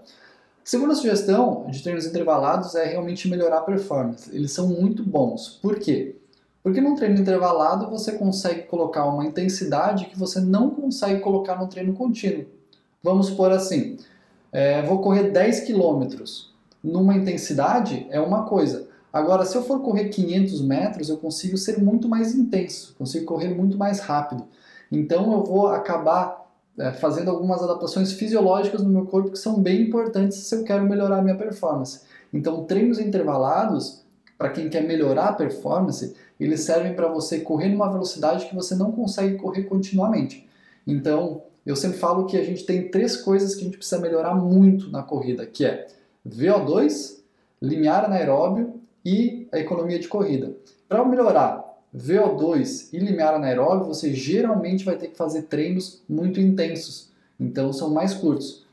Segunda 0.64 0.96
sugestão 0.96 1.68
de 1.70 1.84
treinos 1.84 2.06
intervalados 2.06 2.74
é 2.76 2.86
realmente 2.86 3.30
melhorar 3.30 3.60
a 3.60 3.62
performance. 3.62 4.36
Eles 4.36 4.52
são 4.52 4.68
muito 4.68 5.04
bons. 5.04 5.60
Por 5.62 5.78
quê? 5.78 6.16
Porque 6.64 6.82
num 6.82 6.96
treino 6.96 7.20
intervalado 7.20 7.90
você 7.90 8.14
consegue 8.14 8.64
colocar 8.64 9.06
uma 9.06 9.24
intensidade 9.24 10.06
que 10.06 10.18
você 10.18 10.40
não 10.40 10.72
consegue 10.72 11.20
colocar 11.20 11.56
no 11.56 11.68
treino 11.68 11.94
contínuo. 11.94 12.46
Vamos 13.04 13.28
supor 13.28 13.52
assim, 13.52 13.98
é, 14.52 14.82
vou 14.82 15.00
correr 15.00 15.30
10 15.30 15.60
quilômetros. 15.60 16.52
Numa 16.84 17.16
intensidade 17.16 18.08
é 18.10 18.20
uma 18.20 18.46
coisa. 18.46 18.88
Agora, 19.14 19.46
se 19.46 19.56
eu 19.56 19.64
for 19.64 19.82
correr 19.82 20.10
500 20.10 20.62
metros, 20.62 21.10
eu 21.10 21.18
consigo 21.18 21.58
ser 21.58 21.78
muito 21.82 22.10
mais 22.10 22.34
intenso, 22.34 22.96
consigo 22.98 23.26
correr 23.26 23.50
muito 23.50 23.78
mais 23.78 24.00
rápido. 24.00 24.46
Então 24.92 25.32
eu 25.32 25.44
vou 25.44 25.68
acabar 25.68 26.45
é, 26.78 26.92
fazendo 26.92 27.30
algumas 27.30 27.62
adaptações 27.64 28.14
fisiológicas 28.14 28.82
no 28.82 28.90
meu 28.90 29.06
corpo 29.06 29.32
que 29.32 29.40
são 29.40 29.62
bem 29.62 29.82
importantes 29.82 30.38
se 30.38 30.56
eu 30.56 30.64
quero 30.64 30.84
melhorar 30.84 31.20
a 31.20 31.22
minha 31.22 31.38
performance. 31.38 32.02
Então, 32.34 32.66
treinos 32.66 33.00
intervalados, 33.00 34.04
para 34.38 34.50
quem 34.50 34.70
quer 34.70 34.82
melhorar 34.82 35.30
a 35.30 35.34
performance, 35.34 36.16
eles 36.40 36.62
servem 36.62 36.94
para 36.94 37.08
você 37.08 37.40
correr 37.40 37.70
numa 37.70 37.90
velocidade 37.90 38.46
que 38.48 38.56
você 38.56 38.76
não 38.76 38.92
consegue 38.92 39.38
correr 39.38 39.64
continuamente. 39.64 40.48
Então, 40.86 41.44
eu 41.66 41.76
sempre 41.76 41.98
falo 41.98 42.26
que 42.26 42.38
a 42.38 42.44
gente 42.44 42.66
tem 42.66 42.90
três 42.90 43.16
coisas 43.18 43.56
que 43.56 43.62
a 43.62 43.66
gente 43.66 43.78
precisa 43.78 44.00
melhorar 44.00 44.36
muito 44.36 44.92
na 44.92 45.02
corrida, 45.02 45.46
que 45.46 45.66
é 45.66 45.88
VO2, 46.28 47.22
limiar 47.62 48.06
anaeróbio 48.06 48.82
e 49.04 49.48
a 49.52 49.60
economia 49.60 49.98
de 49.98 50.08
corrida. 50.08 50.56
Para 50.88 51.04
melhorar 51.06 51.65
VO2 51.96 52.90
e 52.92 53.00
limiar 53.00 53.34
anaeróbio, 53.34 53.88
você 53.88 54.14
geralmente 54.14 54.84
vai 54.84 54.98
ter 54.98 55.08
que 55.08 55.18
fazer 55.18 55.44
treinos 55.44 56.02
muito 56.08 56.40
intensos, 56.40 57.10
então 57.40 57.72
são 57.72 57.90
mais 57.90 58.14
curtos. 58.14 58.66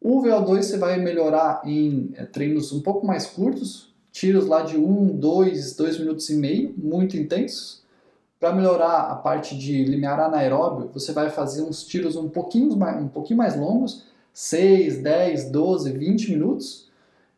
O 0.00 0.20
VO2 0.20 0.62
você 0.62 0.78
vai 0.78 0.98
melhorar 0.98 1.62
em 1.64 2.12
é, 2.16 2.24
treinos 2.24 2.72
um 2.72 2.80
pouco 2.80 3.06
mais 3.06 3.26
curtos, 3.26 3.94
tiros 4.10 4.46
lá 4.46 4.62
de 4.62 4.76
1, 4.76 5.16
2, 5.16 5.76
2 5.76 5.98
minutos 6.00 6.28
e 6.28 6.34
meio, 6.34 6.74
muito 6.76 7.16
intensos. 7.16 7.82
Para 8.38 8.52
melhorar 8.52 9.02
a 9.02 9.14
parte 9.14 9.56
de 9.56 9.84
limiar 9.84 10.18
anaeróbio, 10.18 10.90
você 10.92 11.12
vai 11.12 11.30
fazer 11.30 11.62
uns 11.62 11.86
tiros 11.86 12.16
um 12.16 12.28
pouquinho 12.28 12.76
mais, 12.76 13.00
um 13.00 13.08
pouquinho 13.08 13.38
mais 13.38 13.56
longos, 13.56 14.04
6, 14.34 15.00
10, 15.00 15.50
12, 15.50 15.92
20 15.92 16.30
minutos. 16.32 16.90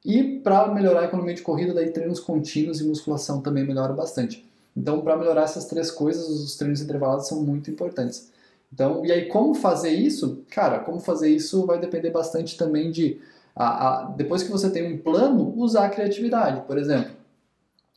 E 0.02 0.38
para 0.40 0.68
melhorar 0.68 1.00
a 1.00 1.04
economia 1.04 1.34
de 1.34 1.42
corrida, 1.42 1.74
daí 1.74 1.90
treinos 1.90 2.20
contínuos 2.20 2.80
e 2.80 2.84
musculação 2.84 3.40
também 3.42 3.66
melhora 3.66 3.92
bastante. 3.92 4.43
Então, 4.76 5.00
para 5.00 5.16
melhorar 5.16 5.42
essas 5.42 5.66
três 5.66 5.90
coisas, 5.90 6.28
os 6.28 6.56
treinos 6.56 6.80
intervalados 6.80 7.28
são 7.28 7.42
muito 7.42 7.70
importantes. 7.70 8.30
Então, 8.72 9.04
e 9.06 9.12
aí 9.12 9.26
como 9.26 9.54
fazer 9.54 9.90
isso? 9.90 10.42
Cara, 10.50 10.80
como 10.80 10.98
fazer 10.98 11.28
isso 11.28 11.64
vai 11.64 11.78
depender 11.78 12.10
bastante 12.10 12.56
também 12.56 12.90
de 12.90 13.20
a, 13.54 13.66
a, 13.66 14.04
depois 14.10 14.42
que 14.42 14.50
você 14.50 14.68
tem 14.68 14.92
um 14.92 14.98
plano, 14.98 15.54
usar 15.56 15.86
a 15.86 15.88
criatividade. 15.88 16.62
Por 16.66 16.76
exemplo, 16.76 17.12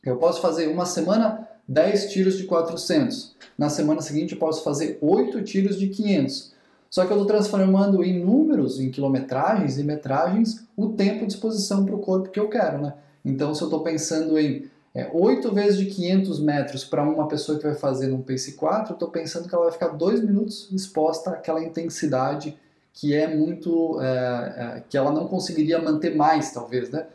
eu 0.04 0.16
posso 0.16 0.40
fazer 0.40 0.68
uma 0.68 0.86
semana 0.86 1.48
10 1.66 2.12
tiros 2.12 2.38
de 2.38 2.44
400. 2.44 3.34
Na 3.56 3.68
semana 3.68 4.00
seguinte 4.00 4.34
eu 4.34 4.38
posso 4.38 4.62
fazer 4.62 4.98
8 5.00 5.42
tiros 5.42 5.78
de 5.78 5.88
500. 5.88 6.52
Só 6.88 7.04
que 7.04 7.12
eu 7.12 7.16
estou 7.16 7.26
transformando 7.26 8.02
em 8.02 8.24
números, 8.24 8.80
em 8.80 8.90
quilometragens 8.90 9.78
e 9.78 9.84
metragens, 9.84 10.64
o 10.76 10.88
tempo 10.88 11.26
de 11.26 11.34
exposição 11.34 11.84
para 11.84 11.94
o 11.94 11.98
corpo 11.98 12.30
que 12.30 12.40
eu 12.40 12.48
quero, 12.48 12.80
né? 12.80 12.94
Então, 13.24 13.54
se 13.54 13.60
eu 13.60 13.66
estou 13.66 13.82
pensando 13.82 14.38
em 14.38 14.70
é, 14.94 15.10
8 15.12 15.52
vezes 15.54 15.78
de 15.78 15.86
500 15.86 16.40
metros 16.40 16.84
para 16.84 17.02
uma 17.02 17.28
pessoa 17.28 17.58
que 17.58 17.64
vai 17.64 17.74
fazer 17.74 18.08
num 18.08 18.22
pace 18.22 18.52
4, 18.52 18.92
eu 18.92 18.94
estou 18.94 19.10
pensando 19.10 19.48
que 19.48 19.54
ela 19.54 19.64
vai 19.64 19.72
ficar 19.72 19.88
2 19.88 20.24
minutos 20.24 20.68
exposta 20.72 21.30
àquela 21.30 21.62
intensidade 21.62 22.56
que 22.92 23.14
é 23.14 23.32
muito. 23.32 24.00
É, 24.00 24.06
é, 24.06 24.82
que 24.88 24.96
ela 24.96 25.12
não 25.12 25.28
conseguiria 25.28 25.80
manter 25.80 26.16
mais, 26.16 26.50
talvez, 26.50 26.90
né? 26.90 27.06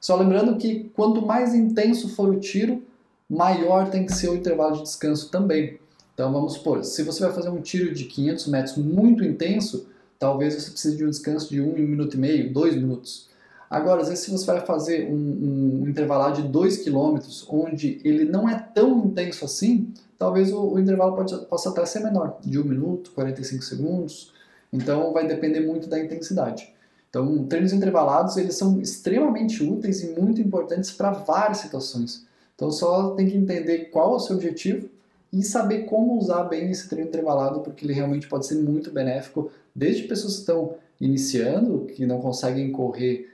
Só 0.00 0.14
lembrando 0.16 0.56
que 0.56 0.90
quanto 0.94 1.26
mais 1.26 1.54
intenso 1.54 2.08
for 2.10 2.28
o 2.28 2.38
tiro, 2.38 2.82
maior 3.28 3.90
tem 3.90 4.06
que 4.06 4.12
ser 4.12 4.28
o 4.28 4.34
intervalo 4.34 4.76
de 4.76 4.82
descanso 4.82 5.30
também. 5.30 5.78
Então 6.12 6.32
vamos 6.32 6.52
supor, 6.52 6.84
se 6.84 7.02
você 7.02 7.24
vai 7.24 7.32
fazer 7.32 7.48
um 7.48 7.60
tiro 7.60 7.92
de 7.92 8.04
500 8.04 8.46
metros 8.46 8.76
muito 8.76 9.24
intenso, 9.24 9.88
talvez 10.18 10.54
você 10.54 10.70
precise 10.70 10.96
de 10.96 11.04
um 11.04 11.10
descanso 11.10 11.48
de 11.48 11.60
1 11.60 11.68
um 11.68 11.78
minuto 11.78 12.14
e 12.14 12.20
meio, 12.20 12.52
2 12.52 12.76
minutos. 12.76 13.28
Agora, 13.68 14.02
às 14.02 14.08
vezes, 14.08 14.24
se 14.24 14.30
você 14.30 14.46
vai 14.46 14.60
fazer 14.60 15.08
um, 15.10 15.82
um 15.82 15.88
intervalo 15.88 16.34
de 16.34 16.42
2 16.42 16.78
km, 16.78 17.18
onde 17.48 18.00
ele 18.04 18.24
não 18.24 18.48
é 18.48 18.58
tão 18.58 19.06
intenso 19.06 19.44
assim, 19.44 19.92
talvez 20.18 20.52
o, 20.52 20.74
o 20.74 20.78
intervalo 20.78 21.16
pode, 21.16 21.36
possa 21.46 21.70
até 21.70 21.84
ser 21.86 22.00
menor, 22.00 22.38
de 22.40 22.58
1 22.58 22.62
um 22.62 22.64
minuto, 22.64 23.10
45 23.12 23.62
segundos. 23.64 24.32
Então, 24.72 25.12
vai 25.12 25.26
depender 25.26 25.60
muito 25.60 25.88
da 25.88 25.98
intensidade. 25.98 26.72
Então, 27.08 27.44
treinos 27.44 27.72
intervalados, 27.72 28.36
eles 28.36 28.56
são 28.56 28.80
extremamente 28.80 29.62
úteis 29.62 30.02
e 30.02 30.18
muito 30.18 30.40
importantes 30.40 30.90
para 30.90 31.12
várias 31.12 31.58
situações. 31.58 32.26
Então, 32.54 32.70
só 32.70 33.10
tem 33.10 33.28
que 33.28 33.36
entender 33.36 33.90
qual 33.90 34.14
é 34.14 34.16
o 34.16 34.20
seu 34.20 34.36
objetivo 34.36 34.88
e 35.32 35.42
saber 35.42 35.84
como 35.84 36.18
usar 36.18 36.44
bem 36.44 36.70
esse 36.70 36.88
treino 36.88 37.08
intervalado, 37.08 37.60
porque 37.60 37.84
ele 37.84 37.92
realmente 37.92 38.28
pode 38.28 38.46
ser 38.46 38.56
muito 38.56 38.90
benéfico, 38.90 39.50
desde 39.74 40.04
pessoas 40.04 40.34
que 40.34 40.40
estão 40.40 40.74
iniciando, 41.00 41.86
que 41.86 42.06
não 42.06 42.20
conseguem 42.20 42.70
correr 42.70 43.33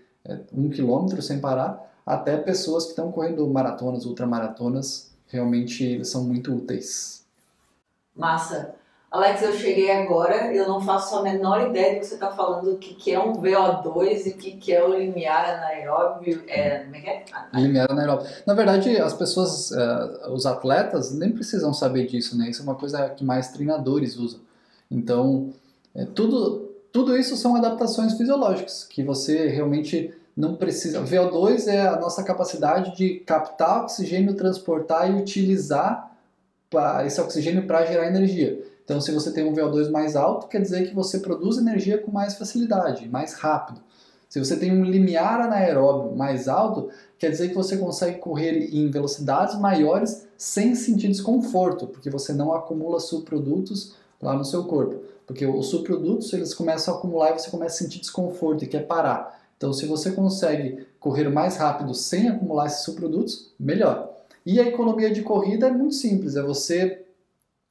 um 0.52 0.68
quilômetro 0.68 1.20
sem 1.22 1.40
parar, 1.40 1.90
até 2.04 2.36
pessoas 2.36 2.84
que 2.84 2.90
estão 2.90 3.10
correndo 3.12 3.46
maratonas, 3.48 4.04
ultramaratonas, 4.04 5.10
realmente 5.28 6.04
são 6.04 6.24
muito 6.24 6.54
úteis. 6.54 7.24
Massa. 8.14 8.74
Alex, 9.10 9.42
eu 9.42 9.52
cheguei 9.52 9.90
agora, 9.90 10.54
eu 10.54 10.68
não 10.68 10.80
faço 10.80 11.16
a 11.16 11.22
menor 11.22 11.68
ideia 11.68 11.94
do 11.94 12.00
que 12.00 12.06
você 12.06 12.14
está 12.14 12.30
falando, 12.30 12.70
o 12.70 12.78
que, 12.78 12.94
que 12.94 13.12
é 13.12 13.18
um 13.18 13.32
VO2 13.32 14.26
e 14.26 14.30
o 14.30 14.36
que, 14.36 14.52
que 14.52 14.72
é 14.72 14.84
o 14.84 14.94
limiar 14.94 15.56
anaeróbio. 15.56 16.44
É, 16.46 16.84
como 16.84 16.94
é 16.94 17.00
que 17.00 17.10
é? 17.10 17.24
Limiar 17.54 17.90
anaeróbio. 17.90 18.28
Na 18.46 18.54
verdade, 18.54 18.96
as 18.98 19.12
pessoas, 19.12 19.72
uh, 19.72 20.32
os 20.32 20.46
atletas, 20.46 21.12
nem 21.12 21.32
precisam 21.32 21.74
saber 21.74 22.06
disso, 22.06 22.38
né? 22.38 22.50
Isso 22.50 22.60
é 22.60 22.64
uma 22.64 22.76
coisa 22.76 23.08
que 23.10 23.24
mais 23.24 23.50
treinadores 23.50 24.16
usam. 24.16 24.40
Então, 24.88 25.52
é, 25.92 26.04
tudo, 26.04 26.69
tudo 26.92 27.16
isso 27.16 27.36
são 27.36 27.56
adaptações 27.56 28.14
fisiológicas, 28.14 28.84
que 28.84 29.02
você 29.02 29.46
realmente 29.48 30.12
não 30.36 30.56
precisa. 30.56 31.02
VO2 31.02 31.66
é 31.66 31.86
a 31.86 31.98
nossa 31.98 32.22
capacidade 32.22 32.96
de 32.96 33.20
captar 33.20 33.82
oxigênio, 33.82 34.34
transportar 34.34 35.10
e 35.10 35.14
utilizar 35.14 36.10
esse 37.04 37.20
oxigênio 37.20 37.66
para 37.66 37.84
gerar 37.84 38.06
energia. 38.06 38.64
Então, 38.84 39.00
se 39.00 39.12
você 39.12 39.32
tem 39.32 39.44
um 39.44 39.54
VO2 39.54 39.90
mais 39.90 40.16
alto, 40.16 40.48
quer 40.48 40.60
dizer 40.60 40.88
que 40.88 40.94
você 40.94 41.18
produz 41.18 41.58
energia 41.58 41.98
com 41.98 42.10
mais 42.10 42.34
facilidade, 42.34 43.08
mais 43.08 43.34
rápido. 43.34 43.80
Se 44.28 44.38
você 44.38 44.56
tem 44.56 44.70
um 44.70 44.84
limiar 44.84 45.40
anaeróbio 45.40 46.16
mais 46.16 46.46
alto, 46.46 46.88
quer 47.18 47.30
dizer 47.30 47.48
que 47.48 47.54
você 47.54 47.76
consegue 47.76 48.18
correr 48.18 48.72
em 48.72 48.88
velocidades 48.88 49.58
maiores 49.58 50.26
sem 50.36 50.74
sentir 50.74 51.08
desconforto, 51.08 51.88
porque 51.88 52.08
você 52.08 52.32
não 52.32 52.52
acumula 52.52 53.00
subprodutos 53.00 53.94
lá 54.22 54.34
no 54.34 54.44
seu 54.44 54.64
corpo. 54.64 55.02
Porque 55.30 55.46
os 55.46 55.68
subprodutos 55.68 56.32
eles 56.32 56.52
começam 56.52 56.92
a 56.92 56.98
acumular 56.98 57.30
e 57.30 57.38
você 57.38 57.48
começa 57.48 57.76
a 57.76 57.78
sentir 57.78 58.00
desconforto 58.00 58.64
e 58.64 58.66
quer 58.66 58.84
parar. 58.88 59.40
Então, 59.56 59.72
se 59.72 59.86
você 59.86 60.10
consegue 60.10 60.84
correr 60.98 61.28
mais 61.28 61.56
rápido 61.56 61.94
sem 61.94 62.28
acumular 62.28 62.66
esses 62.66 62.80
subprodutos, 62.80 63.54
melhor. 63.56 64.12
E 64.44 64.58
a 64.58 64.66
economia 64.66 65.08
de 65.08 65.22
corrida 65.22 65.68
é 65.68 65.70
muito 65.70 65.94
simples, 65.94 66.34
é 66.34 66.42
você 66.42 67.04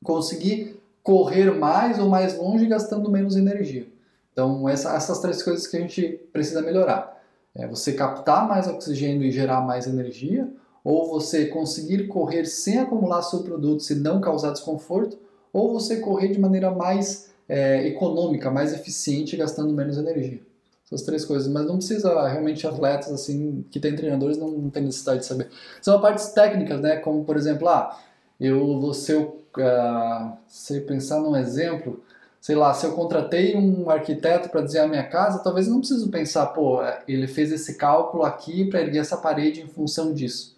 conseguir 0.01 0.81
correr 1.03 1.51
mais 1.51 1.99
ou 1.99 2.07
mais 2.07 2.37
longe 2.37 2.65
gastando 2.65 3.11
menos 3.11 3.35
energia. 3.35 3.89
Então, 4.31 4.69
essa, 4.69 4.95
essas 4.95 5.19
três 5.19 5.43
coisas 5.43 5.67
que 5.67 5.75
a 5.75 5.81
gente 5.81 6.17
precisa 6.31 6.61
melhorar. 6.61 7.21
É 7.53 7.67
você 7.67 7.91
captar 7.91 8.47
mais 8.47 8.69
oxigênio 8.69 9.27
e 9.27 9.31
gerar 9.31 9.59
mais 9.59 9.85
energia, 9.85 10.49
ou 10.81 11.09
você 11.09 11.47
conseguir 11.47 12.07
correr 12.07 12.45
sem 12.45 12.79
acumular 12.79 13.21
subprodutos 13.21 13.89
e 13.89 13.95
não 13.95 14.21
causar 14.21 14.51
desconforto, 14.51 15.17
ou 15.51 15.73
você 15.73 15.97
correr 15.97 16.29
de 16.29 16.39
maneira 16.39 16.71
mais 16.71 17.28
é, 17.49 17.87
econômica, 17.87 18.51
mais 18.51 18.71
eficiente, 18.71 19.35
gastando 19.35 19.73
menos 19.73 19.97
energia. 19.97 20.39
Essas 20.85 21.01
três 21.01 21.25
coisas, 21.25 21.47
mas 21.51 21.65
não 21.65 21.77
precisa 21.77 22.27
realmente 22.27 22.65
atletas 22.65 23.11
assim 23.11 23.65
que 23.69 23.79
têm 23.79 23.95
treinadores 23.95 24.37
não, 24.37 24.49
não 24.49 24.69
tem 24.69 24.83
necessidade 24.83 25.19
de 25.19 25.25
saber. 25.25 25.49
São 25.81 25.99
partes 25.99 26.29
técnicas, 26.29 26.79
né? 26.79 26.97
Como 26.97 27.23
por 27.23 27.35
exemplo, 27.35 27.67
ah, 27.67 27.99
eu 28.39 28.79
vou 28.79 28.93
ser, 28.93 29.17
uh, 29.17 30.31
se 30.47 30.81
pensar 30.81 31.19
num 31.19 31.35
exemplo, 31.35 32.01
sei 32.41 32.55
lá, 32.55 32.73
se 32.73 32.85
eu 32.85 32.93
contratei 32.93 33.55
um 33.55 33.89
arquiteto 33.89 34.49
para 34.49 34.61
desenhar 34.61 34.87
minha 34.87 35.03
casa, 35.07 35.43
talvez 35.43 35.67
eu 35.67 35.73
não 35.73 35.79
preciso 35.79 36.09
pensar, 36.09 36.47
pô, 36.47 36.79
ele 37.07 37.27
fez 37.27 37.51
esse 37.51 37.75
cálculo 37.75 38.23
aqui 38.23 38.65
para 38.65 38.81
erguer 38.81 38.99
essa 38.99 39.17
parede 39.17 39.61
em 39.61 39.67
função 39.67 40.13
disso. 40.13 40.55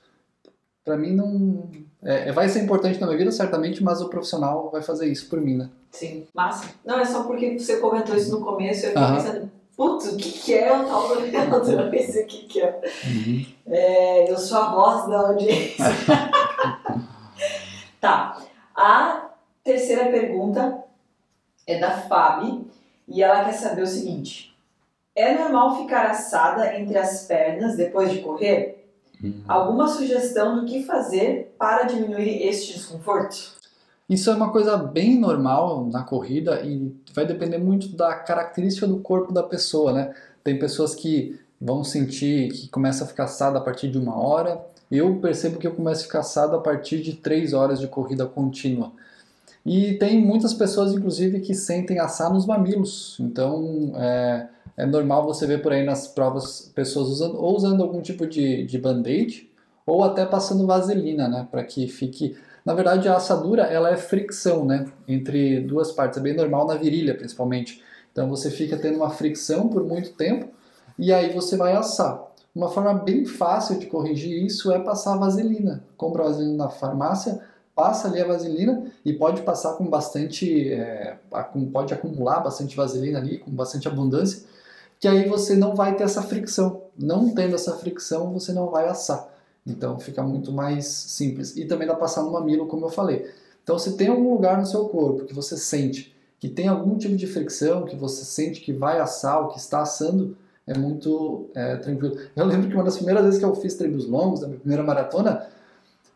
Para 0.86 0.98
mim 0.98 1.14
não 1.14 1.70
é, 2.02 2.32
vai 2.32 2.48
ser 2.50 2.62
importante 2.64 3.00
na 3.00 3.08
minha 3.08 3.18
vida 3.18 3.32
certamente, 3.32 3.84
mas 3.84 4.02
o 4.02 4.10
profissional 4.10 4.70
vai 4.72 4.82
fazer 4.82 5.08
isso 5.08 5.28
por 5.28 5.42
mim, 5.42 5.58
né? 5.58 5.70
Sim, 5.92 6.26
massa. 6.34 6.74
Não, 6.86 7.00
é 7.00 7.06
só 7.06 7.24
porque 7.24 7.60
você 7.60 7.78
comentou 7.78 8.16
isso 8.16 8.32
no 8.32 8.46
começo 8.46 8.86
e 8.86 8.90
eu 8.90 8.94
fiquei 8.94 9.16
pensando, 9.16 9.52
putz, 9.76 10.06
o 10.08 10.18
que, 10.18 10.32
que 10.32 10.54
é 10.54 10.76
o 10.76 10.86
tal 10.86 11.08
do 11.10 11.20
Leandro? 11.20 11.72
Eu 11.72 11.92
pensei, 11.92 12.24
o 12.24 12.28
que, 12.28 12.46
que 12.46 12.62
é? 12.62 12.82
Uhum. 13.06 13.46
é? 13.68 14.32
Eu 14.32 14.38
sou 14.38 14.58
a 14.58 14.72
voz 14.74 15.10
da 15.10 15.20
audiência. 15.20 15.86
tá. 18.00 18.42
A 18.74 19.32
terceira 19.64 20.10
pergunta 20.10 20.84
é 21.68 21.78
da 21.78 21.92
Fabi 21.92 22.66
e 23.08 23.22
ela 23.22 23.44
quer 23.44 23.54
saber 23.54 23.84
o 23.84 23.88
seguinte. 23.88 24.56
É 25.14 25.34
normal 25.34 25.78
ficar 25.78 26.06
assada 26.10 26.74
entre 26.78 26.98
as 26.98 27.26
pernas 27.26 27.76
depois 27.76 28.12
de 28.12 28.22
correr? 28.22 28.88
Uhum. 29.22 29.44
Alguma 29.48 29.88
sugestão 29.90 30.56
do 30.56 30.66
que 30.66 30.84
fazer 30.84 31.54
para 31.60 31.84
diminuir 31.84 32.48
este 32.48 32.74
desconforto? 32.74 33.61
Isso 34.12 34.30
é 34.30 34.34
uma 34.34 34.52
coisa 34.52 34.76
bem 34.76 35.18
normal 35.18 35.88
na 35.90 36.04
corrida 36.04 36.60
e 36.66 36.94
vai 37.14 37.26
depender 37.26 37.58
muito 37.58 37.88
da 37.96 38.14
característica 38.14 38.86
do 38.86 38.98
corpo 38.98 39.32
da 39.32 39.42
pessoa, 39.42 39.94
né? 39.94 40.14
Tem 40.44 40.60
pessoas 40.60 40.94
que 40.94 41.40
vão 41.62 41.82
sentir 41.82 42.52
que 42.52 42.68
começa 42.68 43.06
a 43.06 43.08
ficar 43.08 43.24
assada 43.24 43.58
a 43.58 43.62
partir 43.62 43.90
de 43.90 43.98
uma 43.98 44.22
hora. 44.22 44.62
Eu 44.92 45.16
percebo 45.22 45.58
que 45.58 45.66
eu 45.66 45.74
começo 45.74 46.02
a 46.02 46.04
ficar 46.04 46.20
assado 46.20 46.58
a 46.58 46.60
partir 46.60 47.02
de 47.02 47.14
três 47.14 47.54
horas 47.54 47.80
de 47.80 47.88
corrida 47.88 48.26
contínua. 48.26 48.92
E 49.66 49.94
tem 49.94 50.22
muitas 50.22 50.54
pessoas, 50.54 50.92
inclusive, 50.92 51.40
que 51.40 51.56
sentem 51.56 51.98
assar 51.98 52.34
nos 52.34 52.46
mamilos. 52.46 53.16
Então, 53.18 53.94
é, 53.96 54.48
é 54.76 54.86
normal 54.86 55.24
você 55.24 55.48
ver 55.48 55.62
por 55.62 55.72
aí 55.72 55.86
nas 55.86 56.06
provas 56.06 56.70
pessoas 56.76 57.08
usando 57.08 57.42
ou 57.42 57.56
usando 57.56 57.82
algum 57.82 58.02
tipo 58.02 58.28
de, 58.28 58.66
de 58.66 58.78
band-aid 58.78 59.50
ou 59.86 60.04
até 60.04 60.26
passando 60.26 60.68
vaselina, 60.68 61.30
né, 61.30 61.48
para 61.50 61.64
que 61.64 61.88
fique. 61.88 62.36
Na 62.66 62.74
verdade, 62.74 63.08
a 63.08 63.16
assadura 63.16 63.64
ela 63.64 63.90
é 63.90 63.98
fricção, 63.98 64.66
né, 64.66 64.88
entre 65.08 65.62
duas 65.62 65.92
partes. 65.92 66.20
É 66.20 66.22
bem 66.22 66.36
normal 66.36 66.68
na 66.68 66.76
virilha, 66.76 67.16
principalmente. 67.16 67.84
Então 68.12 68.30
você 68.30 68.52
fica 68.52 68.78
tendo 68.78 68.98
uma 68.98 69.10
fricção 69.10 69.68
por 69.68 69.84
muito 69.84 70.14
tempo 70.14 70.50
e 70.98 71.12
aí 71.12 71.34
você 71.34 71.58
vai 71.58 71.74
assar. 71.74 72.32
Uma 72.54 72.70
forma 72.70 72.94
bem 72.94 73.26
fácil 73.26 73.80
de 73.80 73.86
corrigir 73.86 74.46
isso 74.46 74.72
é 74.72 74.80
passar 74.80 75.18
vaselina. 75.18 75.84
Compra 75.96 76.24
vaselina 76.24 76.66
na 76.66 76.70
farmácia, 76.70 77.42
passa 77.74 78.10
ali 78.10 78.20
a 78.22 78.28
vaselina 78.28 78.92
e 79.06 79.14
pode 79.14 79.42
passar 79.42 79.74
com 79.74 79.90
bastante, 79.90 80.72
é, 80.72 81.18
pode 81.72 81.94
acumular 81.94 82.42
bastante 82.42 82.76
vaselina 82.76 83.20
ali, 83.20 83.40
com 83.40 83.50
bastante 83.52 83.88
abundância, 83.88 84.44
que 85.00 85.08
aí 85.08 85.28
você 85.28 85.56
não 85.56 85.74
vai 85.74 85.96
ter 85.96 86.04
essa 86.04 86.22
fricção. 86.22 86.84
Não 86.98 87.34
tendo 87.34 87.56
essa 87.56 87.76
fricção, 87.78 88.34
você 88.34 88.52
não 88.52 88.70
vai 88.70 88.88
assar. 88.88 89.30
Então 89.66 90.00
fica 90.00 90.24
muito 90.24 90.52
mais 90.52 90.86
simples. 90.86 91.56
E 91.56 91.66
também 91.66 91.88
dá 91.88 91.94
para 91.94 92.02
passar 92.02 92.24
no 92.24 92.32
mamilo, 92.32 92.68
como 92.68 92.86
eu 92.86 92.90
falei. 92.90 93.30
Então 93.64 93.78
se 93.78 93.96
tem 93.96 94.08
algum 94.08 94.34
lugar 94.34 94.58
no 94.58 94.66
seu 94.66 94.86
corpo 94.90 95.26
que 95.26 95.34
você 95.34 95.58
sente 95.58 96.12
que 96.42 96.50
tem 96.50 96.68
algum 96.68 96.98
tipo 96.98 97.16
de 97.16 97.28
fricção, 97.28 97.86
que 97.86 97.96
você 97.96 98.26
sente 98.26 98.62
que 98.62 98.74
vai 98.74 99.00
assar 99.00 99.44
ou 99.44 99.50
que 99.50 99.60
está 99.60 99.84
assando, 99.84 100.36
é 100.66 100.76
muito 100.76 101.52
é, 101.54 101.76
tranquilo. 101.76 102.18
Eu 102.36 102.46
lembro 102.46 102.68
que 102.68 102.74
uma 102.74 102.84
das 102.84 102.96
primeiras 102.96 103.24
vezes 103.24 103.38
que 103.38 103.46
eu 103.46 103.56
fiz 103.56 103.76
treinos 103.76 104.08
longos, 104.08 104.40
da 104.40 104.48
minha 104.48 104.60
primeira 104.60 104.82
maratona, 104.82 105.46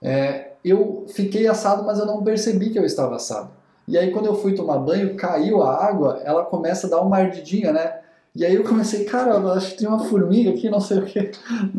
é, 0.01 0.53
eu 0.65 1.05
fiquei 1.09 1.47
assado, 1.47 1.83
mas 1.83 1.99
eu 1.99 2.07
não 2.07 2.23
percebi 2.23 2.71
que 2.71 2.79
eu 2.79 2.83
estava 2.83 3.17
assado. 3.17 3.51
E 3.87 3.99
aí 3.99 4.09
quando 4.09 4.25
eu 4.25 4.33
fui 4.33 4.55
tomar 4.55 4.79
banho, 4.79 5.15
caiu 5.15 5.61
a 5.61 5.85
água, 5.85 6.19
ela 6.23 6.43
começa 6.43 6.87
a 6.87 6.89
dar 6.89 7.01
uma 7.01 7.17
ardidinha, 7.17 7.71
né? 7.71 7.99
E 8.35 8.43
aí 8.43 8.53
eu 8.55 8.65
comecei, 8.65 9.05
caramba, 9.05 9.53
acho 9.53 9.71
que 9.71 9.77
tem 9.77 9.87
uma 9.87 10.03
formiga 10.03 10.49
aqui, 10.49 10.69
não 10.69 10.81
sei 10.81 10.99
o 10.99 11.05
que, 11.05 11.31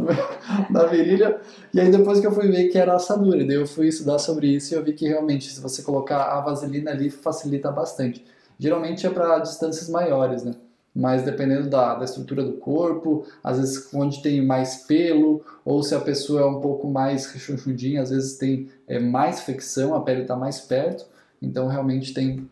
na 0.71 0.85
virilha. 0.85 1.39
E 1.75 1.79
aí 1.79 1.91
depois 1.91 2.19
que 2.19 2.27
eu 2.27 2.33
fui 2.33 2.49
ver 2.49 2.69
que 2.69 2.79
era 2.79 2.95
assadura, 2.95 3.45
daí 3.45 3.57
eu 3.57 3.67
fui 3.67 3.89
estudar 3.89 4.19
sobre 4.19 4.49
isso 4.49 4.73
e 4.73 4.77
eu 4.77 4.83
vi 4.83 4.95
que 4.95 5.07
realmente 5.07 5.53
se 5.53 5.61
você 5.61 5.83
colocar 5.83 6.23
a 6.33 6.41
vaselina 6.41 6.93
ali 6.93 7.11
facilita 7.11 7.71
bastante. 7.71 8.25
Geralmente 8.59 9.07
é 9.07 9.11
para 9.11 9.39
distâncias 9.39 9.91
maiores, 9.91 10.45
né? 10.45 10.55
Mas 10.95 11.23
dependendo 11.23 11.69
da, 11.69 11.95
da 11.95 12.07
estrutura 12.07 12.43
do 12.43 12.55
corpo, 12.55 13.27
às 13.45 13.59
vezes 13.59 13.93
onde 13.93 14.23
tem 14.23 14.43
mais 14.43 14.77
pelo, 14.87 15.45
ou 15.63 15.83
se 15.83 15.95
a 15.95 16.01
pessoa 16.01 16.41
é 16.41 16.47
um 16.47 16.59
pouco 16.59 16.89
mais 16.89 17.27
rechonchudinha, 17.27 18.01
às 18.01 18.09
vezes 18.09 18.39
tem 18.39 18.71
é, 18.89 18.99
mais 18.99 19.41
fricção, 19.41 19.95
a 19.95 20.01
pele 20.01 20.23
está 20.23 20.35
mais 20.35 20.59
perto, 20.59 21.05
então 21.43 21.69
realmente 21.69 22.15
tem 22.15 22.49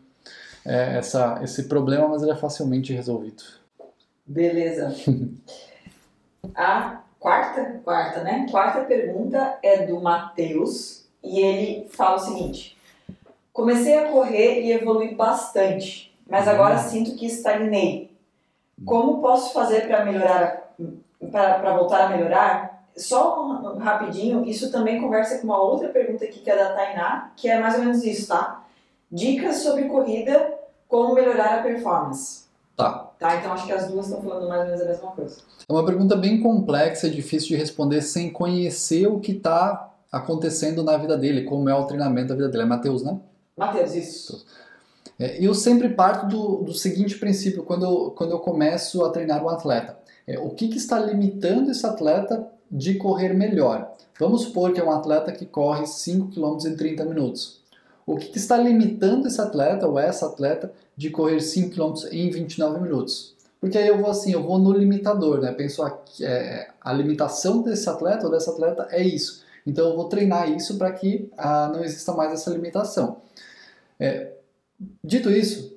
é, 0.63 0.95
essa, 0.97 1.39
esse 1.43 1.63
problema, 1.63 2.07
mas 2.07 2.21
ele 2.21 2.33
é 2.33 2.35
facilmente 2.35 2.93
resolvido. 2.93 3.64
Beleza. 4.25 4.95
a 6.55 7.01
quarta, 7.19 7.81
quarta, 7.83 8.23
né? 8.23 8.47
Quarta 8.49 8.81
pergunta 8.81 9.57
é 9.61 9.85
do 9.85 9.99
Matheus 10.01 11.05
e 11.23 11.39
ele 11.39 11.87
fala 11.89 12.15
o 12.15 12.19
seguinte: 12.19 12.77
Comecei 13.53 13.97
a 13.97 14.11
correr 14.11 14.61
e 14.63 14.71
evolui 14.73 15.15
bastante, 15.15 16.13
mas 16.29 16.47
agora 16.47 16.75
uhum. 16.75 16.89
sinto 16.89 17.15
que 17.15 17.25
estagnei. 17.25 18.13
Como 18.83 19.21
posso 19.21 19.53
fazer 19.53 19.87
para 19.87 20.03
melhorar, 20.03 20.75
para 21.31 21.77
voltar 21.77 22.05
a 22.05 22.09
melhorar? 22.09 22.83
Só 22.97 23.45
um, 23.45 23.77
rapidinho, 23.77 24.45
isso 24.45 24.71
também 24.71 25.01
conversa 25.01 25.37
com 25.37 25.45
uma 25.45 25.61
outra 25.61 25.89
pergunta 25.89 26.25
aqui 26.25 26.39
que 26.39 26.49
é 26.49 26.55
da 26.57 26.73
Tainá, 26.73 27.31
que 27.35 27.49
é 27.49 27.59
mais 27.59 27.75
ou 27.75 27.81
menos 27.81 28.03
isso, 28.03 28.27
tá? 28.27 28.65
Dicas 29.11 29.57
sobre 29.57 29.85
corrida, 29.85 30.53
como 30.87 31.13
melhorar 31.13 31.59
a 31.59 31.63
performance. 31.63 32.45
Tá. 32.75 33.04
Tá, 33.19 33.37
então 33.37 33.53
acho 33.53 33.65
que 33.65 33.71
as 33.71 33.87
duas 33.87 34.07
estão 34.07 34.21
falando 34.21 34.47
mais 34.47 34.61
ou 34.61 34.67
menos 34.67 34.81
a 34.81 34.85
mesma 34.85 35.11
coisa. 35.11 35.37
É 35.67 35.71
uma 35.71 35.85
pergunta 35.85 36.15
bem 36.15 36.41
complexa, 36.41 37.09
difícil 37.09 37.49
de 37.49 37.55
responder 37.55 38.01
sem 38.01 38.31
conhecer 38.31 39.07
o 39.07 39.19
que 39.19 39.31
está 39.31 39.93
acontecendo 40.11 40.83
na 40.83 40.97
vida 40.97 41.17
dele, 41.17 41.43
como 41.43 41.69
é 41.69 41.75
o 41.75 41.85
treinamento 41.85 42.29
da 42.29 42.35
vida 42.35 42.49
dele. 42.49 42.63
É 42.63 42.65
Matheus, 42.65 43.03
né? 43.03 43.19
Matheus, 43.57 43.95
isso. 43.95 44.45
É, 45.17 45.43
eu 45.43 45.53
sempre 45.53 45.89
parto 45.89 46.27
do, 46.27 46.63
do 46.63 46.73
seguinte 46.73 47.17
princípio 47.17 47.63
quando 47.63 47.85
eu, 47.85 48.11
quando 48.11 48.31
eu 48.31 48.39
começo 48.39 49.03
a 49.03 49.09
treinar 49.09 49.43
um 49.43 49.49
atleta. 49.49 49.97
É, 50.27 50.37
o 50.39 50.49
que, 50.49 50.67
que 50.67 50.77
está 50.77 50.99
limitando 50.99 51.71
esse 51.71 51.85
atleta 51.85 52.47
de 52.69 52.95
correr 52.95 53.33
melhor? 53.33 53.93
Vamos 54.19 54.41
supor 54.41 54.73
que 54.73 54.79
é 54.79 54.83
um 54.83 54.91
atleta 54.91 55.31
que 55.31 55.45
corre 55.45 55.85
5 55.85 56.29
km 56.29 56.57
em 56.67 56.75
30 56.75 57.05
minutos. 57.05 57.61
O 58.05 58.17
que, 58.17 58.27
que 58.27 58.37
está 58.37 58.57
limitando 58.57 59.27
esse 59.27 59.41
atleta 59.41 59.87
ou 59.87 59.97
essa 59.97 60.27
atleta 60.27 60.71
de 60.95 61.09
correr 61.09 61.41
5 61.41 61.71
km 61.73 61.93
em 62.11 62.29
29 62.29 62.81
minutos? 62.81 63.35
Porque 63.59 63.77
aí 63.77 63.87
eu 63.87 63.97
vou 63.97 64.09
assim, 64.09 64.31
eu 64.31 64.43
vou 64.43 64.59
no 64.59 64.71
limitador, 64.71 65.41
né? 65.41 65.51
Penso 65.51 65.81
a, 65.81 65.99
é, 66.21 66.69
a 66.79 66.93
limitação 66.93 67.63
desse 67.63 67.89
atleta 67.89 68.25
ou 68.25 68.31
dessa 68.31 68.51
atleta 68.51 68.87
é 68.91 69.01
isso. 69.01 69.43
Então 69.65 69.89
eu 69.89 69.95
vou 69.95 70.07
treinar 70.07 70.51
isso 70.51 70.77
para 70.77 70.91
que 70.91 71.31
ah, 71.35 71.71
não 71.73 71.83
exista 71.83 72.13
mais 72.13 72.31
essa 72.31 72.51
limitação. 72.51 73.21
É, 73.99 74.33
dito 75.03 75.31
isso, 75.31 75.75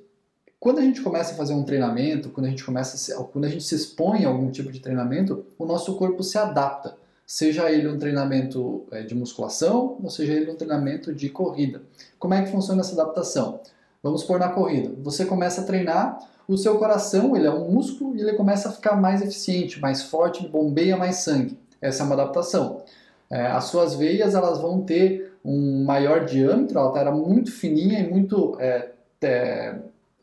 quando 0.59 0.79
a 0.79 0.81
gente 0.81 1.01
começa 1.01 1.33
a 1.33 1.35
fazer 1.37 1.53
um 1.53 1.63
treinamento, 1.63 2.29
quando 2.29 2.45
a 2.45 2.49
gente 2.49 2.63
começa 2.63 2.97
se, 2.97 3.15
quando 3.31 3.45
a 3.45 3.49
gente 3.49 3.63
se 3.63 3.73
expõe 3.73 4.25
a 4.25 4.27
algum 4.27 4.51
tipo 4.51 4.71
de 4.71 4.79
treinamento, 4.79 5.45
o 5.57 5.65
nosso 5.65 5.95
corpo 5.95 6.21
se 6.21 6.37
adapta. 6.37 6.95
Seja 7.31 7.69
ele 7.69 7.87
um 7.87 7.99
treinamento 7.99 8.87
é, 8.89 9.03
de 9.03 9.13
musculação, 9.13 9.99
ou 10.01 10.09
seja 10.09 10.33
ele 10.33 10.49
um 10.49 10.55
treinamento 10.55 11.13
de 11.13 11.29
corrida. 11.29 11.83
Como 12.17 12.33
é 12.33 12.41
que 12.41 12.49
funciona 12.49 12.81
essa 12.81 12.99
adaptação? 12.99 13.59
Vamos 14.01 14.23
pôr 14.23 14.39
na 14.39 14.49
corrida. 14.49 14.95
Você 15.03 15.25
começa 15.25 15.61
a 15.61 15.63
treinar, 15.63 16.17
o 16.47 16.57
seu 16.57 16.79
coração, 16.79 17.35
ele 17.35 17.45
é 17.45 17.51
um 17.51 17.69
músculo 17.69 18.15
e 18.15 18.21
ele 18.21 18.33
começa 18.33 18.69
a 18.69 18.71
ficar 18.71 18.95
mais 18.95 19.21
eficiente, 19.21 19.79
mais 19.79 20.01
forte, 20.01 20.47
bombeia 20.47 20.97
mais 20.97 21.17
sangue. 21.17 21.55
Essa 21.79 22.01
é 22.01 22.05
uma 22.07 22.15
adaptação. 22.15 22.81
É, 23.29 23.45
as 23.45 23.65
suas 23.65 23.93
veias 23.93 24.33
elas 24.33 24.59
vão 24.59 24.81
ter 24.81 25.31
um 25.45 25.83
maior 25.83 26.25
diâmetro, 26.25 26.79
ela 26.79 26.99
era 26.99 27.11
muito 27.11 27.51
fininha 27.51 27.99
e 27.99 28.09
muito 28.09 28.57
é, 28.59 28.89
é, 29.21 29.75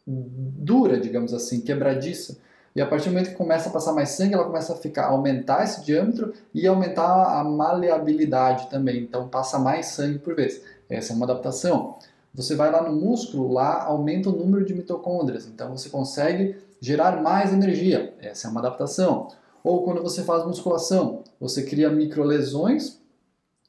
dura, 0.05 0.99
digamos 0.99 1.33
assim, 1.33 1.61
quebradiça. 1.61 2.37
E 2.77 2.83
a 2.83 2.87
partir 2.87 3.09
do 3.09 3.13
momento 3.15 3.31
que 3.31 3.37
começa 3.37 3.71
a 3.71 3.73
passar 3.73 3.95
mais 3.95 4.11
sangue, 4.11 4.35
ela 4.35 4.45
começa 4.45 4.75
a 4.75 4.77
ficar, 4.77 5.07
aumentar 5.07 5.65
esse 5.65 5.83
diâmetro 5.83 6.35
e 6.53 6.67
aumentar 6.67 7.41
a 7.41 7.43
maleabilidade 7.43 8.69
também. 8.69 8.99
Então 8.99 9.29
passa 9.29 9.59
mais 9.59 9.87
sangue 9.87 10.19
por 10.19 10.35
vez. 10.35 10.61
Essa 10.87 11.15
é 11.15 11.17
uma 11.17 11.25
adaptação. 11.25 11.97
Você 12.35 12.55
vai 12.55 12.71
lá 12.71 12.83
no 12.83 12.95
músculo, 12.95 13.51
lá 13.51 13.85
aumenta 13.85 14.29
o 14.29 14.37
número 14.37 14.63
de 14.63 14.75
mitocôndrias, 14.75 15.47
então 15.47 15.75
você 15.75 15.89
consegue 15.89 16.59
gerar 16.79 17.23
mais 17.23 17.51
energia. 17.51 18.15
Essa 18.21 18.47
é 18.47 18.51
uma 18.51 18.61
adaptação. 18.61 19.29
Ou 19.65 19.83
quando 19.83 20.03
você 20.03 20.23
faz 20.23 20.45
musculação, 20.45 21.25
você 21.41 21.63
cria 21.63 21.89
microlesões, 21.89 23.01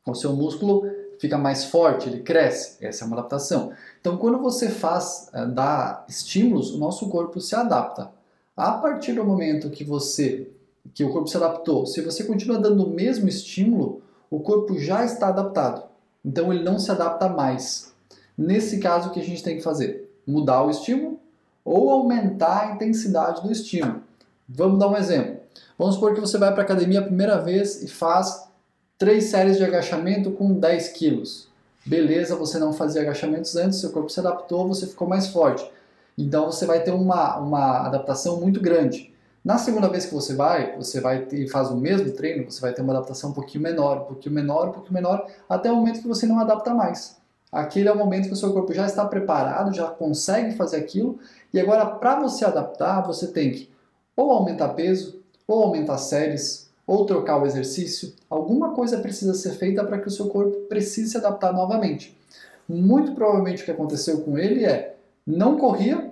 o 0.05 0.13
seu 0.15 0.33
músculo 0.33 0.83
fica 1.17 1.37
mais 1.37 1.63
forte, 1.63 2.09
ele 2.09 2.23
cresce. 2.23 2.75
Essa 2.85 3.05
é 3.05 3.07
uma 3.07 3.17
adaptação. 3.17 3.71
Então, 4.01 4.17
quando 4.17 4.37
você 4.39 4.67
faz, 4.67 5.29
eh, 5.33 5.45
dá 5.45 6.03
estímulos, 6.09 6.71
o 6.71 6.77
nosso 6.77 7.07
corpo 7.07 7.39
se 7.39 7.55
adapta. 7.55 8.16
A 8.57 8.71
partir 8.71 9.13
do 9.13 9.23
momento 9.23 9.69
que 9.69 9.83
você, 9.83 10.49
que 10.91 11.03
o 11.03 11.11
corpo 11.11 11.27
se 11.27 11.37
adaptou, 11.37 11.85
se 11.85 12.01
você 12.01 12.23
continua 12.23 12.57
dando 12.57 12.83
o 12.83 12.89
mesmo 12.89 13.29
estímulo, 13.29 14.01
o 14.31 14.39
corpo 14.39 14.79
já 14.79 15.05
está 15.05 15.27
adaptado. 15.27 15.83
Então, 16.25 16.51
ele 16.51 16.63
não 16.63 16.79
se 16.79 16.89
adapta 16.89 17.29
mais. 17.29 17.93
Nesse 18.35 18.79
caso, 18.79 19.09
o 19.09 19.11
que 19.11 19.19
a 19.19 19.23
gente 19.23 19.43
tem 19.43 19.57
que 19.57 19.63
fazer? 19.63 20.11
Mudar 20.25 20.63
o 20.63 20.71
estímulo 20.71 21.19
ou 21.63 21.91
aumentar 21.91 22.61
a 22.61 22.73
intensidade 22.73 23.43
do 23.43 23.51
estímulo. 23.51 24.01
Vamos 24.49 24.79
dar 24.79 24.87
um 24.87 24.97
exemplo. 24.97 25.37
Vamos 25.77 25.93
supor 25.93 26.15
que 26.15 26.19
você 26.19 26.39
vai 26.39 26.51
para 26.51 26.63
a 26.63 26.65
academia 26.65 27.01
a 27.01 27.03
primeira 27.03 27.37
vez 27.37 27.83
e 27.83 27.87
faz 27.87 28.49
três 28.97 29.25
séries 29.25 29.57
de 29.57 29.63
agachamento 29.63 30.31
com 30.31 30.53
10 30.53 30.89
quilos. 30.89 31.47
Beleza, 31.85 32.35
você 32.35 32.57
não 32.57 32.73
fazia 32.73 33.03
agachamentos 33.03 33.55
antes, 33.55 33.79
seu 33.79 33.91
corpo 33.91 34.09
se 34.09 34.19
adaptou, 34.19 34.67
você 34.67 34.87
ficou 34.87 35.07
mais 35.07 35.27
forte. 35.27 35.69
Então 36.17 36.45
você 36.45 36.65
vai 36.65 36.81
ter 36.81 36.91
uma, 36.91 37.37
uma 37.37 37.85
adaptação 37.85 38.39
muito 38.39 38.59
grande. 38.59 39.13
Na 39.45 39.57
segunda 39.57 39.87
vez 39.87 40.05
que 40.05 40.13
você 40.13 40.33
vai, 40.35 40.75
você 40.75 40.99
vai 40.99 41.25
e 41.31 41.47
faz 41.47 41.69
o 41.69 41.77
mesmo 41.77 42.11
treino, 42.11 42.49
você 42.49 42.59
vai 42.59 42.73
ter 42.73 42.81
uma 42.81 42.93
adaptação 42.93 43.29
um 43.29 43.33
pouquinho 43.33 43.63
menor, 43.63 44.01
um 44.01 44.05
pouquinho 44.05 44.35
menor, 44.35 44.69
um 44.69 44.71
pouquinho 44.71 44.95
menor, 44.95 45.27
até 45.47 45.71
o 45.71 45.75
momento 45.75 46.01
que 46.01 46.07
você 46.07 46.25
não 46.25 46.39
adapta 46.39 46.73
mais. 46.73 47.15
Aquele 47.51 47.87
é 47.87 47.91
o 47.91 47.97
momento 47.97 48.27
que 48.27 48.33
o 48.33 48.35
seu 48.35 48.51
corpo 48.51 48.73
já 48.73 48.85
está 48.85 49.05
preparado, 49.05 49.73
já 49.73 49.87
consegue 49.87 50.55
fazer 50.55 50.77
aquilo, 50.77 51.17
e 51.53 51.59
agora 51.59 51.85
para 51.85 52.19
você 52.19 52.43
adaptar, 52.43 53.01
você 53.01 53.27
tem 53.27 53.51
que 53.51 53.71
ou 54.17 54.31
aumentar 54.31 54.69
peso, 54.69 55.21
ou 55.47 55.63
aumentar 55.63 55.97
séries, 55.97 56.69
ou 56.85 57.05
trocar 57.05 57.41
o 57.41 57.45
exercício, 57.45 58.13
alguma 58.29 58.73
coisa 58.73 58.99
precisa 58.99 59.33
ser 59.33 59.51
feita 59.51 59.83
para 59.83 59.99
que 59.99 60.07
o 60.07 60.11
seu 60.11 60.27
corpo 60.27 60.57
precise 60.67 61.11
se 61.11 61.17
adaptar 61.17 61.53
novamente. 61.53 62.17
Muito 62.67 63.13
provavelmente 63.13 63.61
o 63.61 63.65
que 63.65 63.71
aconteceu 63.71 64.21
com 64.21 64.37
ele 64.37 64.65
é 64.65 64.95
não 65.25 65.57
corria, 65.57 66.06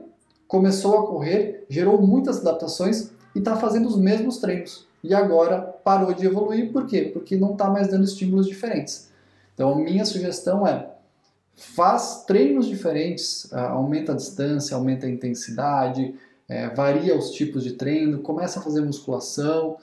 começou 0.56 0.98
a 0.98 1.08
correr, 1.08 1.66
gerou 1.68 2.02
muitas 2.02 2.40
adaptações 2.40 3.12
e 3.36 3.40
está 3.40 3.58
fazendo 3.58 3.90
os 3.90 3.98
mesmos 3.98 4.38
treinos. 4.38 4.88
E 5.04 5.14
agora 5.14 5.60
parou 5.60 6.14
de 6.14 6.26
evoluir, 6.26 6.72
por 6.72 6.88
quê? 6.88 7.10
Porque 7.12 7.36
não 7.36 7.52
está 7.52 7.70
mais 7.70 7.90
dando 7.90 8.06
estímulos 8.06 8.48
diferentes. 8.48 9.12
Então, 9.54 9.76
minha 9.76 10.06
sugestão 10.06 10.66
é 10.66 10.88
faz 11.54 12.24
treinos 12.26 12.68
diferentes, 12.68 13.52
ah, 13.52 13.72
aumenta 13.72 14.14
a 14.14 14.16
distância, 14.16 14.76
aumenta 14.76 15.06
a 15.06 15.10
intensidade, 15.10 16.16
é, 16.48 16.70
varia 16.70 17.18
os 17.18 17.32
tipos 17.32 17.62
de 17.62 17.74
treino, 17.74 18.20
começa 18.20 18.60
a 18.60 18.64
fazer 18.64 18.80
musculação. 18.80 19.76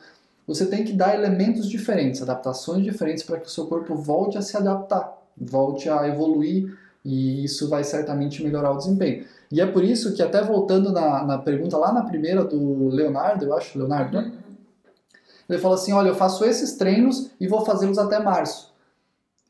Você 0.46 0.64
tem 0.64 0.84
que 0.84 0.94
dar 0.94 1.14
elementos 1.14 1.68
diferentes, 1.68 2.22
adaptações 2.22 2.82
diferentes 2.82 3.22
para 3.22 3.38
que 3.38 3.46
o 3.46 3.50
seu 3.50 3.66
corpo 3.66 3.94
volte 3.94 4.38
a 4.38 4.42
se 4.42 4.56
adaptar, 4.56 5.18
volte 5.36 5.90
a 5.90 6.08
evoluir 6.08 6.78
e 7.04 7.44
isso 7.44 7.68
vai 7.68 7.82
certamente 7.84 8.42
melhorar 8.42 8.70
o 8.72 8.76
desempenho. 8.76 9.24
E 9.50 9.60
é 9.60 9.66
por 9.66 9.84
isso 9.84 10.14
que, 10.14 10.22
até 10.22 10.42
voltando 10.42 10.92
na, 10.92 11.24
na 11.24 11.38
pergunta 11.38 11.76
lá 11.76 11.92
na 11.92 12.04
primeira 12.04 12.44
do 12.44 12.88
Leonardo, 12.88 13.44
eu 13.44 13.56
acho, 13.56 13.78
Leonardo, 13.78 14.16
né? 14.16 14.32
Ele 15.48 15.58
fala 15.58 15.74
assim: 15.74 15.92
olha, 15.92 16.08
eu 16.08 16.14
faço 16.14 16.44
esses 16.44 16.74
treinos 16.74 17.30
e 17.40 17.46
vou 17.46 17.64
fazê-los 17.64 17.98
até 17.98 18.18
março. 18.18 18.72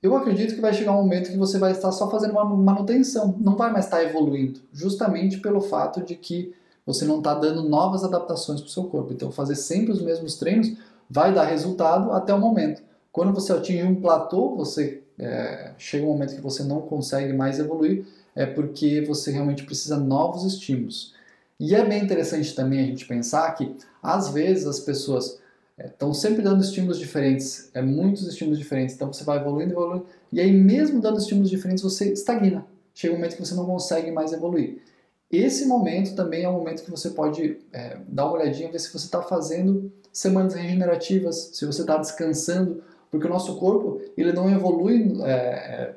Eu 0.03 0.17
acredito 0.17 0.55
que 0.55 0.61
vai 0.61 0.75
chegar 0.75 0.93
um 0.93 1.03
momento 1.03 1.31
que 1.31 1.37
você 1.37 1.59
vai 1.59 1.71
estar 1.71 1.93
só 1.93 2.11
fazendo 2.11 2.33
uma 2.33 2.45
manutenção, 2.45 3.37
não 3.38 3.55
vai 3.55 3.71
mais 3.71 3.85
estar 3.85 4.03
evoluindo, 4.03 4.61
justamente 4.73 5.38
pelo 5.38 5.61
fato 5.61 6.03
de 6.03 6.17
que 6.17 6.53
você 6.85 7.05
não 7.05 7.19
está 7.19 7.35
dando 7.35 7.62
novas 7.62 8.03
adaptações 8.03 8.61
para 8.61 8.67
o 8.67 8.71
seu 8.71 8.85
corpo. 8.85 9.12
Então, 9.12 9.31
fazer 9.31 9.55
sempre 9.55 9.93
os 9.93 10.03
mesmos 10.03 10.35
treinos 10.35 10.73
vai 11.09 11.33
dar 11.33 11.45
resultado 11.45 12.11
até 12.11 12.35
o 12.35 12.41
momento. 12.41 12.83
Quando 13.12 13.33
você 13.33 13.53
atinge 13.53 13.85
um 13.85 14.01
platô, 14.01 14.57
você 14.57 15.02
é, 15.18 15.72
chega 15.79 16.05
um 16.05 16.09
momento 16.09 16.35
que 16.35 16.40
você 16.40 16.62
não 16.62 16.83
consegue 16.83 17.33
mais 17.33 17.59
evoluir, 17.59 18.05
é 18.35 18.46
porque 18.46 19.03
você 19.03 19.31
realmente 19.31 19.64
precisa 19.64 19.96
de 19.96 20.05
novos 20.05 20.44
estímulos. 20.44 21.14
E 21.61 21.75
é 21.75 21.85
bem 21.85 22.03
interessante 22.03 22.55
também 22.55 22.81
a 22.81 22.87
gente 22.87 23.07
pensar 23.07 23.53
que, 23.55 23.77
às 24.03 24.31
vezes, 24.31 24.66
as 24.66 24.81
pessoas 24.81 25.38
estão 25.79 26.11
é, 26.11 26.14
sempre 26.14 26.42
dando 26.42 26.62
estímulos 26.62 26.98
diferentes, 26.98 27.70
é 27.75 27.81
muitos 27.83 28.27
estímulos 28.27 28.59
diferentes, 28.59 28.94
então 28.94 29.12
você 29.12 29.25
vai 29.25 29.38
evoluindo, 29.38 29.72
evoluindo, 29.72 30.07
e 30.33 30.40
aí 30.40 30.53
mesmo 30.53 31.01
dando 31.01 31.18
estímulos 31.18 31.51
diferentes 31.51 31.83
você 31.83 32.12
estagna. 32.12 32.66
Chega 32.94 33.14
um 33.14 33.16
momento 33.16 33.37
que 33.37 33.44
você 33.44 33.55
não 33.55 33.64
consegue 33.64 34.11
mais 34.11 34.33
evoluir. 34.33 34.83
Esse 35.31 35.64
momento 35.64 36.14
também 36.14 36.44
é 36.44 36.48
um 36.48 36.53
momento 36.53 36.83
que 36.83 36.90
você 36.90 37.11
pode 37.11 37.59
é, 37.72 37.96
dar 38.07 38.27
uma 38.27 38.35
olhadinha, 38.35 38.70
ver 38.70 38.79
se 38.79 38.92
você 38.92 39.07
está 39.07 39.22
fazendo 39.22 39.90
semanas 40.12 40.53
regenerativas, 40.53 41.53
se 41.55 41.64
você 41.64 41.81
está 41.81 41.96
descansando, 41.96 42.83
porque 43.12 43.27
o 43.27 43.31
nosso 43.31 43.57
corpo 43.59 44.01
ele 44.16 44.33
não 44.33 44.51
evolui. 44.51 45.22
É, 45.22 45.31
é, 45.31 45.94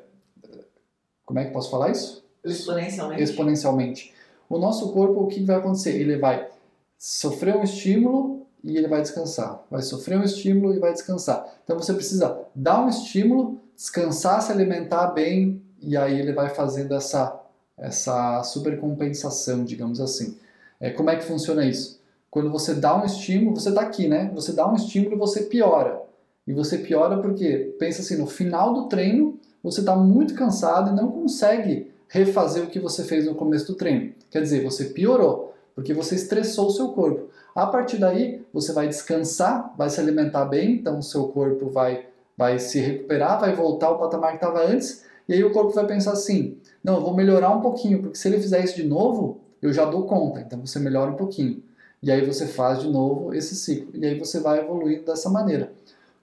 como 1.24 1.40
é 1.40 1.46
que 1.46 1.50
posso 1.50 1.70
falar 1.70 1.90
isso? 1.90 2.24
Exponencialmente. 2.44 3.22
Exponencialmente. 3.22 4.14
O 4.48 4.58
nosso 4.58 4.92
corpo, 4.92 5.22
o 5.22 5.26
que 5.26 5.42
vai 5.42 5.56
acontecer? 5.56 6.00
Ele 6.00 6.16
vai 6.18 6.48
sofrer 6.96 7.56
um 7.56 7.64
estímulo, 7.64 8.46
e 8.66 8.76
ele 8.76 8.88
vai 8.88 9.00
descansar. 9.00 9.64
Vai 9.70 9.80
sofrer 9.80 10.18
um 10.18 10.24
estímulo 10.24 10.74
e 10.74 10.78
vai 10.80 10.92
descansar. 10.92 11.46
Então 11.64 11.78
você 11.78 11.94
precisa 11.94 12.38
dar 12.54 12.84
um 12.84 12.88
estímulo, 12.88 13.60
descansar, 13.76 14.42
se 14.42 14.50
alimentar 14.50 15.08
bem 15.08 15.62
e 15.80 15.96
aí 15.96 16.18
ele 16.18 16.32
vai 16.32 16.50
fazendo 16.50 16.94
essa 16.94 17.42
essa 17.78 18.42
supercompensação, 18.42 19.62
digamos 19.62 20.00
assim. 20.00 20.38
É, 20.80 20.90
como 20.90 21.10
é 21.10 21.16
que 21.16 21.24
funciona 21.24 21.64
isso? 21.64 22.00
Quando 22.30 22.50
você 22.50 22.74
dá 22.74 22.96
um 22.96 23.04
estímulo, 23.04 23.54
você 23.54 23.68
está 23.68 23.82
aqui, 23.82 24.08
né? 24.08 24.30
Você 24.34 24.52
dá 24.52 24.66
um 24.66 24.74
estímulo 24.74 25.14
e 25.14 25.18
você 25.18 25.42
piora. 25.42 26.02
E 26.46 26.52
você 26.52 26.78
piora 26.78 27.18
porque, 27.18 27.74
pensa 27.78 28.02
assim, 28.02 28.16
no 28.16 28.26
final 28.26 28.72
do 28.72 28.88
treino, 28.88 29.38
você 29.62 29.80
está 29.80 29.96
muito 29.96 30.34
cansado 30.34 30.90
e 30.90 30.94
não 30.94 31.10
consegue 31.10 31.90
refazer 32.08 32.62
o 32.62 32.68
que 32.68 32.78
você 32.78 33.02
fez 33.02 33.26
no 33.26 33.34
começo 33.34 33.66
do 33.66 33.74
treino. 33.74 34.12
Quer 34.30 34.42
dizer, 34.42 34.62
você 34.62 34.86
piorou, 34.86 35.54
porque 35.74 35.92
você 35.92 36.14
estressou 36.14 36.68
o 36.68 36.70
seu 36.70 36.88
corpo. 36.90 37.28
A 37.54 37.66
partir 37.66 37.98
daí, 37.98 38.42
você 38.52 38.72
vai 38.72 38.86
descansar, 38.86 39.74
vai 39.76 39.90
se 39.90 39.98
alimentar 39.98 40.44
bem, 40.44 40.74
então 40.74 40.98
o 40.98 41.02
seu 41.02 41.28
corpo 41.28 41.68
vai, 41.68 42.06
vai 42.36 42.58
se 42.58 42.78
recuperar, 42.78 43.40
vai 43.40 43.54
voltar 43.54 43.86
ao 43.86 43.98
patamar 43.98 44.30
que 44.30 44.36
estava 44.36 44.64
antes, 44.64 45.04
e 45.28 45.32
aí 45.32 45.42
o 45.42 45.52
corpo 45.52 45.72
vai 45.72 45.86
pensar 45.86 46.12
assim: 46.12 46.58
não, 46.84 46.96
eu 46.96 47.00
vou 47.00 47.14
melhorar 47.14 47.50
um 47.50 47.60
pouquinho, 47.60 48.00
porque 48.02 48.18
se 48.18 48.28
ele 48.28 48.38
fizer 48.38 48.62
isso 48.62 48.76
de 48.76 48.84
novo, 48.84 49.40
eu 49.60 49.72
já 49.72 49.84
dou 49.84 50.04
conta, 50.04 50.40
então 50.40 50.64
você 50.64 50.78
melhora 50.78 51.10
um 51.10 51.16
pouquinho. 51.16 51.62
E 52.02 52.12
aí 52.12 52.24
você 52.24 52.46
faz 52.46 52.80
de 52.80 52.88
novo 52.88 53.34
esse 53.34 53.56
ciclo, 53.56 53.90
e 53.94 54.04
aí 54.04 54.18
você 54.18 54.38
vai 54.38 54.60
evoluindo 54.60 55.04
dessa 55.04 55.30
maneira. 55.30 55.72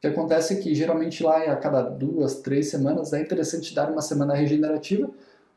Que 0.04 0.08
acontece 0.08 0.56
é 0.56 0.58
que 0.58 0.76
geralmente 0.76 1.24
lá 1.24 1.44
a 1.44 1.56
cada 1.56 1.82
duas, 1.82 2.36
três 2.42 2.70
semanas 2.70 3.14
é 3.14 3.22
interessante 3.22 3.74
dar 3.74 3.90
uma 3.90 4.02
semana 4.02 4.34
regenerativa 4.34 5.10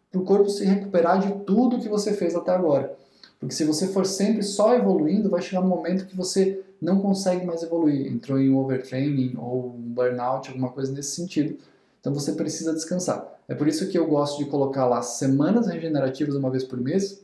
para 0.08 0.20
o 0.20 0.24
corpo 0.24 0.48
se 0.48 0.64
recuperar 0.64 1.18
de 1.18 1.44
tudo 1.44 1.80
que 1.80 1.88
você 1.88 2.12
fez 2.12 2.36
até 2.36 2.52
agora. 2.52 2.96
Porque 3.40 3.52
se 3.52 3.64
você 3.64 3.88
for 3.88 4.06
sempre 4.06 4.44
só 4.44 4.76
evoluindo, 4.76 5.28
vai 5.28 5.42
chegar 5.42 5.62
um 5.62 5.66
momento 5.66 6.06
que 6.06 6.16
você 6.16 6.64
não 6.80 7.00
consegue 7.00 7.44
mais 7.44 7.64
evoluir. 7.64 8.06
Entrou 8.06 8.38
em 8.38 8.48
um 8.48 8.58
overtraining 8.58 9.34
ou 9.36 9.74
um 9.74 9.92
burnout, 9.92 10.48
alguma 10.48 10.70
coisa 10.70 10.92
nesse 10.92 11.16
sentido. 11.16 11.58
Então 12.00 12.14
você 12.14 12.30
precisa 12.30 12.72
descansar. 12.72 13.26
É 13.48 13.54
por 13.56 13.66
isso 13.66 13.88
que 13.88 13.98
eu 13.98 14.06
gosto 14.06 14.38
de 14.38 14.48
colocar 14.48 14.86
lá 14.86 15.02
semanas 15.02 15.66
regenerativas 15.66 16.36
uma 16.36 16.50
vez 16.50 16.62
por 16.62 16.78
mês, 16.78 17.20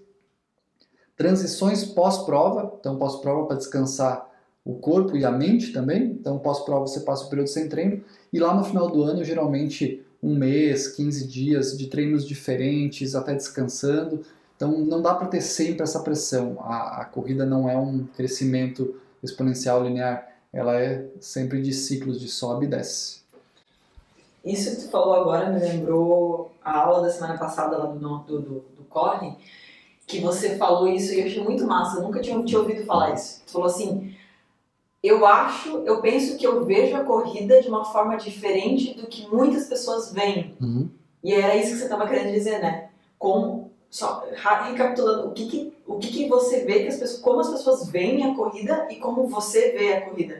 transições 1.16 1.84
pós-prova, 1.84 2.76
então 2.80 2.98
pós-prova 2.98 3.46
para 3.46 3.58
descansar 3.58 4.28
o 4.64 4.74
corpo 4.74 5.16
e 5.16 5.24
a 5.24 5.30
mente 5.30 5.72
também. 5.72 6.04
Então 6.04 6.38
pós-prova 6.38 6.86
você 6.86 7.00
passa 7.00 7.24
o 7.24 7.28
período 7.28 7.48
sem 7.48 7.68
treino 7.68 8.02
e 8.32 8.38
lá 8.38 8.54
no 8.54 8.64
final 8.64 8.90
do 8.90 9.02
ano 9.02 9.24
geralmente 9.24 10.04
um 10.22 10.36
mês, 10.36 10.88
15 10.88 11.26
dias 11.26 11.76
de 11.76 11.88
treinos 11.88 12.26
diferentes, 12.26 13.14
até 13.14 13.34
descansando. 13.34 14.24
Então 14.56 14.78
não 14.78 15.02
dá 15.02 15.14
para 15.14 15.26
ter 15.26 15.40
sempre 15.40 15.82
essa 15.82 16.00
pressão. 16.00 16.58
A, 16.60 17.00
a, 17.00 17.04
corrida 17.04 17.44
não 17.44 17.68
é 17.68 17.76
um 17.76 18.06
crescimento 18.16 18.94
exponencial 19.22 19.82
linear, 19.82 20.28
ela 20.52 20.80
é 20.80 21.06
sempre 21.20 21.60
de 21.60 21.72
ciclos 21.72 22.20
de 22.20 22.28
sobe 22.28 22.66
e 22.66 22.68
desce. 22.68 23.22
Isso 24.44 24.70
que 24.70 24.82
tu 24.82 24.90
falou 24.90 25.14
agora 25.14 25.50
me 25.50 25.60
lembrou 25.60 26.52
a 26.64 26.78
aula 26.80 27.02
da 27.02 27.10
semana 27.10 27.38
passada 27.38 27.76
lá 27.76 27.86
do, 27.86 28.18
do, 28.18 28.40
do, 28.40 28.84
Corre, 28.88 29.34
que 30.06 30.20
você 30.20 30.56
falou 30.56 30.86
isso 30.86 31.14
e 31.14 31.20
eu 31.20 31.26
achei 31.26 31.42
muito 31.42 31.66
massa, 31.66 31.98
eu 31.98 32.02
nunca 32.02 32.20
tinha 32.20 32.42
te 32.44 32.56
ouvido 32.56 32.84
falar 32.84 33.14
isso. 33.14 33.42
Tu 33.46 33.52
falou 33.52 33.68
assim, 33.68 34.14
eu 35.02 35.26
acho, 35.26 35.82
eu 35.84 36.00
penso 36.00 36.36
que 36.36 36.46
eu 36.46 36.64
vejo 36.64 36.94
a 36.94 37.04
corrida 37.04 37.60
de 37.60 37.68
uma 37.68 37.84
forma 37.84 38.16
diferente 38.16 38.94
do 38.94 39.06
que 39.06 39.28
muitas 39.28 39.66
pessoas 39.66 40.12
veem. 40.12 40.54
Uhum. 40.60 40.88
E 41.24 41.34
era 41.34 41.56
isso 41.56 41.72
que 41.72 41.78
você 41.78 41.84
estava 41.84 42.06
querendo 42.06 42.32
dizer, 42.32 42.60
né? 42.60 42.88
Com 43.18 43.70
só 43.90 44.24
recapitulando, 44.64 45.28
o 45.28 45.32
que, 45.32 45.46
que 45.46 45.72
o 45.86 45.98
que, 45.98 46.08
que, 46.08 46.28
você 46.28 46.64
vê 46.64 46.82
que 46.82 46.88
as 46.88 46.96
pessoas, 46.96 47.20
como 47.20 47.40
as 47.40 47.50
pessoas 47.50 47.88
veem 47.88 48.24
a 48.24 48.34
corrida 48.34 48.86
e 48.90 48.96
como 48.96 49.26
você 49.26 49.72
vê 49.72 49.92
a 49.92 50.00
corrida? 50.02 50.38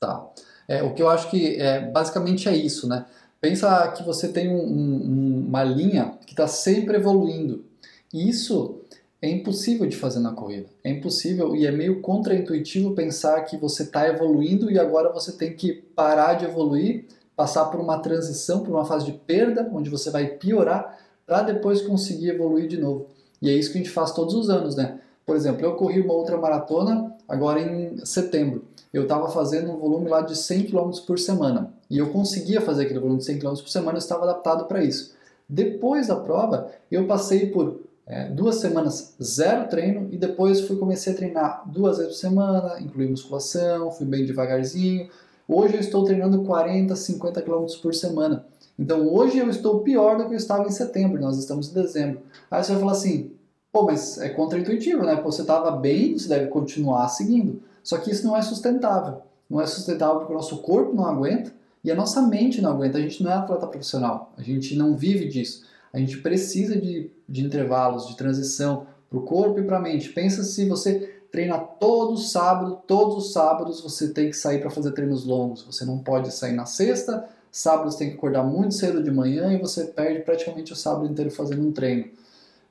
Tá. 0.00 0.26
É, 0.66 0.82
o 0.82 0.94
que 0.94 1.02
eu 1.02 1.08
acho 1.08 1.28
que 1.28 1.60
é, 1.60 1.80
basicamente 1.80 2.48
é 2.48 2.56
isso, 2.56 2.88
né? 2.88 3.04
Pensa 3.40 3.88
que 3.88 4.02
você 4.02 4.28
tem 4.28 4.48
um, 4.48 4.58
um, 4.58 5.44
uma 5.48 5.62
linha 5.62 6.16
que 6.26 6.32
está 6.32 6.48
sempre 6.48 6.96
evoluindo. 6.96 7.64
Isso 8.12 8.80
é 9.26 9.30
impossível 9.30 9.86
de 9.86 9.96
fazer 9.96 10.20
na 10.20 10.32
corrida. 10.32 10.66
É 10.82 10.90
impossível 10.90 11.54
e 11.56 11.66
é 11.66 11.70
meio 11.70 12.00
contraintuitivo 12.00 12.94
pensar 12.94 13.40
que 13.42 13.56
você 13.56 13.82
está 13.82 14.06
evoluindo 14.08 14.70
e 14.70 14.78
agora 14.78 15.12
você 15.12 15.32
tem 15.32 15.54
que 15.54 15.72
parar 15.72 16.34
de 16.34 16.44
evoluir, 16.44 17.06
passar 17.34 17.66
por 17.66 17.80
uma 17.80 17.98
transição, 17.98 18.60
por 18.60 18.70
uma 18.70 18.84
fase 18.84 19.06
de 19.06 19.12
perda, 19.12 19.68
onde 19.72 19.90
você 19.90 20.10
vai 20.10 20.26
piorar 20.26 20.98
para 21.26 21.42
depois 21.42 21.82
conseguir 21.82 22.30
evoluir 22.30 22.68
de 22.68 22.78
novo. 22.78 23.06
E 23.42 23.50
é 23.50 23.52
isso 23.52 23.70
que 23.70 23.78
a 23.78 23.80
gente 23.82 23.90
faz 23.90 24.12
todos 24.12 24.34
os 24.34 24.48
anos, 24.48 24.76
né? 24.76 25.00
Por 25.24 25.34
exemplo, 25.34 25.64
eu 25.64 25.74
corri 25.74 26.00
uma 26.00 26.14
outra 26.14 26.36
maratona 26.38 27.12
agora 27.28 27.60
em 27.60 28.04
setembro. 28.04 28.64
Eu 28.92 29.02
estava 29.02 29.28
fazendo 29.28 29.72
um 29.72 29.76
volume 29.76 30.08
lá 30.08 30.20
de 30.20 30.36
100 30.36 30.66
km 30.66 30.90
por 31.06 31.18
semana. 31.18 31.74
E 31.90 31.98
eu 31.98 32.10
conseguia 32.10 32.60
fazer 32.60 32.84
aquele 32.84 33.00
volume 33.00 33.18
de 33.18 33.24
100 33.24 33.40
km 33.40 33.54
por 33.54 33.68
semana, 33.68 33.98
eu 33.98 33.98
estava 33.98 34.22
adaptado 34.22 34.66
para 34.66 34.82
isso. 34.82 35.14
Depois 35.48 36.06
da 36.06 36.16
prova, 36.16 36.70
eu 36.90 37.06
passei 37.06 37.46
por 37.46 37.80
é, 38.06 38.28
duas 38.28 38.56
semanas 38.56 39.14
zero 39.20 39.68
treino 39.68 40.08
e 40.12 40.16
depois 40.16 40.60
fui 40.60 40.76
comecei 40.76 41.12
a 41.12 41.16
treinar 41.16 41.62
duas 41.66 41.98
vezes 41.98 42.12
por 42.12 42.20
semana, 42.20 42.80
incluí 42.80 43.08
musculação, 43.08 43.90
fui 43.90 44.06
bem 44.06 44.24
devagarzinho. 44.24 45.10
Hoje 45.48 45.74
eu 45.74 45.80
estou 45.80 46.04
treinando 46.04 46.44
40, 46.44 46.94
50 46.94 47.42
km 47.42 47.66
por 47.82 47.94
semana. 47.94 48.46
Então 48.78 49.12
hoje 49.12 49.38
eu 49.38 49.48
estou 49.50 49.80
pior 49.80 50.18
do 50.18 50.26
que 50.26 50.34
eu 50.34 50.36
estava 50.36 50.66
em 50.66 50.70
setembro, 50.70 51.20
nós 51.20 51.36
estamos 51.36 51.70
em 51.70 51.74
dezembro. 51.74 52.20
Aí 52.50 52.62
você 52.62 52.72
vai 52.72 52.80
falar 52.80 52.92
assim, 52.92 53.32
pô, 53.72 53.84
mas 53.84 54.18
é 54.18 54.28
contraintuitivo, 54.28 55.02
né? 55.02 55.16
Pô, 55.16 55.32
você 55.32 55.42
estava 55.42 55.72
bem, 55.72 56.16
você 56.16 56.28
deve 56.28 56.46
continuar 56.46 57.08
seguindo. 57.08 57.60
Só 57.82 57.98
que 57.98 58.10
isso 58.10 58.26
não 58.26 58.36
é 58.36 58.42
sustentável. 58.42 59.22
Não 59.50 59.60
é 59.60 59.66
sustentável 59.66 60.18
porque 60.18 60.32
o 60.32 60.36
nosso 60.36 60.58
corpo 60.58 60.94
não 60.94 61.06
aguenta 61.06 61.52
e 61.82 61.90
a 61.90 61.94
nossa 61.94 62.22
mente 62.22 62.60
não 62.60 62.70
aguenta. 62.70 62.98
A 62.98 63.00
gente 63.00 63.22
não 63.22 63.30
é 63.30 63.34
atleta 63.34 63.66
profissional, 63.66 64.32
a 64.36 64.42
gente 64.42 64.76
não 64.76 64.96
vive 64.96 65.28
disso. 65.28 65.64
A 65.96 65.98
gente 65.98 66.18
precisa 66.18 66.78
de, 66.78 67.10
de 67.26 67.42
intervalos, 67.42 68.06
de 68.06 68.18
transição 68.18 68.86
para 69.08 69.18
o 69.18 69.22
corpo 69.22 69.60
e 69.60 69.62
para 69.62 69.78
a 69.78 69.80
mente. 69.80 70.10
Pensa 70.10 70.44
se 70.44 70.68
você 70.68 71.22
treina 71.32 71.56
todo 71.56 72.18
sábado, 72.18 72.82
todos 72.86 73.16
os 73.16 73.32
sábados 73.32 73.80
você 73.80 74.08
tem 74.10 74.28
que 74.28 74.36
sair 74.36 74.60
para 74.60 74.68
fazer 74.68 74.92
treinos 74.92 75.24
longos. 75.24 75.62
Você 75.62 75.86
não 75.86 75.96
pode 75.96 76.34
sair 76.34 76.52
na 76.52 76.66
sexta, 76.66 77.26
sábados 77.50 77.94
tem 77.94 78.10
que 78.10 78.16
acordar 78.16 78.42
muito 78.42 78.74
cedo 78.74 79.02
de 79.02 79.10
manhã 79.10 79.50
e 79.54 79.56
você 79.56 79.84
perde 79.84 80.20
praticamente 80.20 80.70
o 80.70 80.76
sábado 80.76 81.06
inteiro 81.06 81.30
fazendo 81.30 81.66
um 81.66 81.72
treino. 81.72 82.10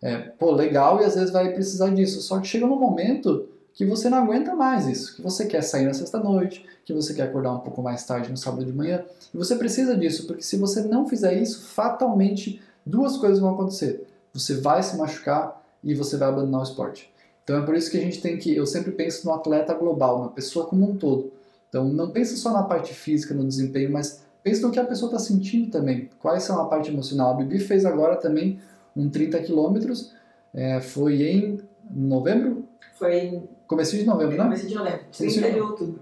É, 0.03 0.17
pô, 0.17 0.51
legal 0.51 1.01
e 1.01 1.05
às 1.05 1.15
vezes 1.15 1.31
vai 1.31 1.51
precisar 1.51 1.89
disso. 1.95 2.21
Só 2.21 2.39
que 2.39 2.45
chega 2.45 2.67
num 2.67 2.79
momento 2.79 3.49
que 3.73 3.87
você 3.87 4.07
não 4.07 4.19
aguenta 4.19 4.53
mais 4.53 4.85
isso, 4.85 5.15
que 5.15 5.23
você 5.23 5.47
quer 5.47 5.63
sair 5.63 5.85
na 5.85 5.95
sexta-noite, 5.95 6.63
que 6.85 6.93
você 6.93 7.11
quer 7.11 7.23
acordar 7.23 7.53
um 7.53 7.59
pouco 7.61 7.81
mais 7.81 8.05
tarde 8.05 8.29
no 8.29 8.37
sábado 8.37 8.63
de 8.63 8.71
manhã, 8.71 9.03
e 9.33 9.37
você 9.37 9.55
precisa 9.55 9.97
disso, 9.97 10.27
porque 10.27 10.43
se 10.43 10.57
você 10.57 10.83
não 10.83 11.09
fizer 11.09 11.33
isso, 11.33 11.65
fatalmente 11.65 12.61
duas 12.85 13.17
coisas 13.17 13.39
vão 13.39 13.53
acontecer. 13.53 14.07
Você 14.33 14.55
vai 14.55 14.83
se 14.83 14.97
machucar 14.97 15.61
e 15.83 15.93
você 15.93 16.17
vai 16.17 16.29
abandonar 16.29 16.61
o 16.61 16.63
esporte. 16.63 17.11
Então 17.43 17.57
é 17.57 17.65
por 17.65 17.75
isso 17.75 17.91
que 17.91 17.97
a 17.97 18.01
gente 18.01 18.21
tem 18.21 18.37
que, 18.37 18.55
eu 18.55 18.65
sempre 18.65 18.91
penso 18.91 19.25
no 19.25 19.33
atleta 19.33 19.73
global, 19.73 20.21
na 20.21 20.29
pessoa 20.29 20.65
como 20.65 20.89
um 20.89 20.95
todo. 20.95 21.31
Então 21.69 21.85
não 21.85 22.09
pense 22.09 22.37
só 22.37 22.51
na 22.51 22.63
parte 22.63 22.93
física, 22.93 23.33
no 23.33 23.47
desempenho, 23.47 23.91
mas 23.91 24.23
pense 24.43 24.61
no 24.61 24.71
que 24.71 24.79
a 24.79 24.85
pessoa 24.85 25.11
está 25.11 25.19
sentindo 25.19 25.69
também. 25.69 26.09
Quais 26.19 26.43
são 26.43 26.59
a 26.61 26.65
parte 26.65 26.89
emocional? 26.89 27.31
A 27.31 27.33
Bibi 27.35 27.59
fez 27.59 27.85
agora 27.85 28.15
também 28.15 28.59
um 28.95 29.09
30 29.09 29.39
quilômetros, 29.39 30.13
é, 30.53 30.79
foi 30.81 31.21
em 31.21 31.59
novembro? 31.91 32.63
Foi 32.97 33.17
em 33.17 33.49
Comecinho 33.67 34.03
de 34.03 34.07
novembro, 34.07 34.37
né? 34.37 34.43
Comecinho 34.43 34.69
de 34.69 34.75
novembro, 34.75 34.99
30 35.11 35.51
de 35.51 35.59
outubro. 35.59 35.99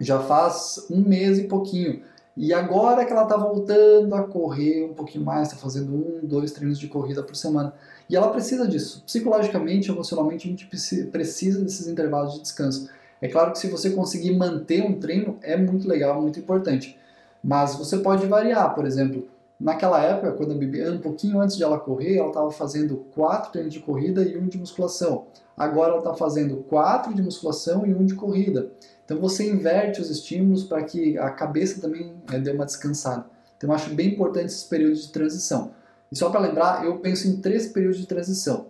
Já 0.00 0.20
faz 0.20 0.86
um 0.90 1.00
mês 1.00 1.38
e 1.38 1.44
pouquinho. 1.44 2.02
E 2.36 2.52
agora 2.52 3.04
que 3.04 3.12
ela 3.12 3.22
está 3.22 3.36
voltando 3.36 4.12
a 4.14 4.24
correr 4.24 4.84
um 4.84 4.94
pouquinho 4.94 5.24
mais, 5.24 5.48
está 5.48 5.60
fazendo 5.60 5.94
um, 5.94 6.20
dois 6.22 6.50
treinos 6.50 6.78
de 6.78 6.88
corrida 6.88 7.22
por 7.22 7.36
semana. 7.36 7.72
E 8.10 8.16
ela 8.16 8.28
precisa 8.30 8.66
disso. 8.66 9.02
Psicologicamente, 9.06 9.90
emocionalmente, 9.90 10.48
a 10.48 10.50
gente 10.50 10.66
precisa 10.66 11.60
desses 11.60 11.86
intervalos 11.86 12.34
de 12.34 12.40
descanso. 12.40 12.90
É 13.20 13.28
claro 13.28 13.52
que 13.52 13.58
se 13.58 13.68
você 13.68 13.90
conseguir 13.90 14.36
manter 14.36 14.82
um 14.82 14.98
treino, 14.98 15.38
é 15.42 15.56
muito 15.56 15.86
legal, 15.88 16.20
muito 16.20 16.38
importante. 16.38 16.98
Mas 17.42 17.76
você 17.76 17.98
pode 17.98 18.26
variar, 18.26 18.74
por 18.74 18.84
exemplo, 18.84 19.28
naquela 19.58 20.02
época, 20.02 20.32
quando 20.32 20.52
a 20.52 20.56
Bibi, 20.56 20.88
um 20.88 20.98
pouquinho 20.98 21.40
antes 21.40 21.56
de 21.56 21.62
ela 21.62 21.78
correr, 21.78 22.16
ela 22.16 22.28
estava 22.28 22.50
fazendo 22.50 22.96
quatro 23.14 23.52
treinos 23.52 23.72
de 23.72 23.80
corrida 23.80 24.22
e 24.22 24.36
um 24.36 24.48
de 24.48 24.58
musculação. 24.58 25.26
Agora 25.56 25.90
ela 25.90 25.98
está 25.98 26.14
fazendo 26.14 26.56
quatro 26.68 27.14
de 27.14 27.22
musculação 27.22 27.86
e 27.86 27.94
um 27.94 28.04
de 28.04 28.14
corrida. 28.14 28.70
Então 29.04 29.18
você 29.18 29.48
inverte 29.50 30.00
os 30.00 30.10
estímulos 30.10 30.64
para 30.64 30.82
que 30.82 31.18
a 31.18 31.30
cabeça 31.30 31.80
também 31.80 32.14
né, 32.30 32.38
dê 32.38 32.50
uma 32.50 32.64
descansada. 32.64 33.26
Então 33.56 33.70
eu 33.70 33.74
acho 33.74 33.90
bem 33.94 34.08
importante 34.12 34.46
esses 34.46 34.64
períodos 34.64 35.02
de 35.02 35.12
transição. 35.12 35.72
E 36.10 36.16
só 36.16 36.30
para 36.30 36.40
lembrar, 36.40 36.84
eu 36.84 36.98
penso 36.98 37.28
em 37.28 37.36
três 37.36 37.66
períodos 37.66 37.98
de 37.98 38.06
transição. 38.06 38.66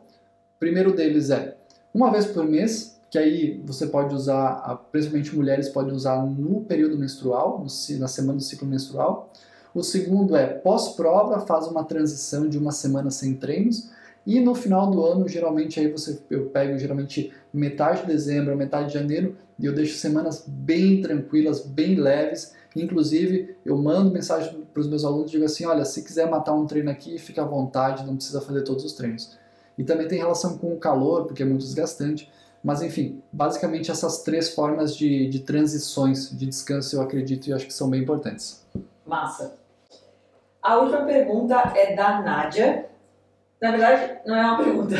O 0.57 0.59
primeiro 0.59 0.94
deles 0.94 1.31
é 1.31 1.57
uma 1.92 2.11
vez 2.11 2.27
por 2.27 2.44
mês, 2.44 2.99
que 3.11 3.18
aí 3.18 3.62
você 3.64 3.87
pode 3.87 4.14
usar, 4.14 4.88
principalmente 4.90 5.37
mulheres 5.37 5.68
podem 5.68 5.94
usar 5.94 6.25
no 6.27 6.62
período 6.62 6.99
menstrual, 6.99 7.64
na 7.99 8.09
semana 8.09 8.38
do 8.38 8.42
ciclo 8.42 8.66
menstrual. 8.66 9.31
O 9.73 9.83
segundo 9.83 10.37
é 10.37 10.47
pós-prova, 10.47 11.40
faz 11.47 11.66
uma 11.66 11.85
transição 11.85 12.49
de 12.49 12.59
uma 12.59 12.73
semana 12.73 13.11
sem 13.11 13.35
treinos. 13.35 13.90
E 14.27 14.41
no 14.41 14.55
final 14.55 14.91
do 14.91 15.05
ano, 15.05 15.29
geralmente 15.29 15.79
aí 15.79 15.91
você 15.91 16.19
eu 16.31 16.47
pego 16.47 16.79
geralmente 16.79 17.33
metade 17.53 18.01
de 18.03 18.07
dezembro, 18.07 18.57
metade 18.57 18.89
de 18.89 18.95
janeiro, 18.95 19.37
e 19.59 19.67
eu 19.67 19.75
deixo 19.75 19.99
semanas 19.99 20.45
bem 20.47 21.03
tranquilas, 21.03 21.61
bem 21.61 21.97
leves. 21.97 22.55
Inclusive, 22.75 23.57
eu 23.65 23.77
mando 23.77 24.11
mensagem 24.11 24.67
para 24.73 24.81
os 24.81 24.89
meus 24.89 25.05
alunos 25.05 25.31
digo 25.31 25.45
assim: 25.45 25.67
olha, 25.67 25.85
se 25.85 26.03
quiser 26.03 26.29
matar 26.29 26.55
um 26.55 26.67
treino 26.67 26.91
aqui, 26.91 27.19
fica 27.19 27.43
à 27.43 27.45
vontade, 27.45 28.05
não 28.05 28.17
precisa 28.17 28.41
fazer 28.41 28.63
todos 28.63 28.85
os 28.85 28.95
treinos. 28.95 29.39
E 29.77 29.85
também 29.85 30.09
tem 30.09 30.19
relação 30.19 30.57
com 30.57 30.73
o 30.73 30.79
calor, 30.79 31.27
porque 31.27 31.43
é 31.43 31.47
muito 31.47 31.63
desgastante. 31.63 32.33
Mas 32.63 32.81
enfim, 32.81 33.23
basicamente 33.31 33.91
essas 33.91 34.23
três 34.23 34.55
formas 34.55 34.97
de, 34.97 35.29
de 35.29 35.41
transições 35.41 36.31
de 36.31 36.47
descanso 36.47 36.97
eu 36.97 37.03
acredito 37.03 37.47
e 37.47 37.53
acho 37.53 37.67
que 37.67 37.75
são 37.75 37.91
bem 37.91 38.01
importantes. 38.01 38.65
Massa. 39.07 39.59
A 40.63 40.79
última 40.79 41.05
pergunta 41.05 41.57
é 41.77 41.95
da 41.95 42.23
Nádia. 42.23 42.87
Na 43.61 43.71
verdade, 43.71 44.21
não 44.27 44.37
é 44.37 44.43
uma 44.43 44.59
pergunta, 44.62 44.97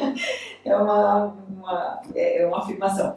é 0.64 0.76
uma, 0.76 1.36
uma, 1.48 2.02
é 2.14 2.46
uma 2.46 2.58
afirmação. 2.58 3.16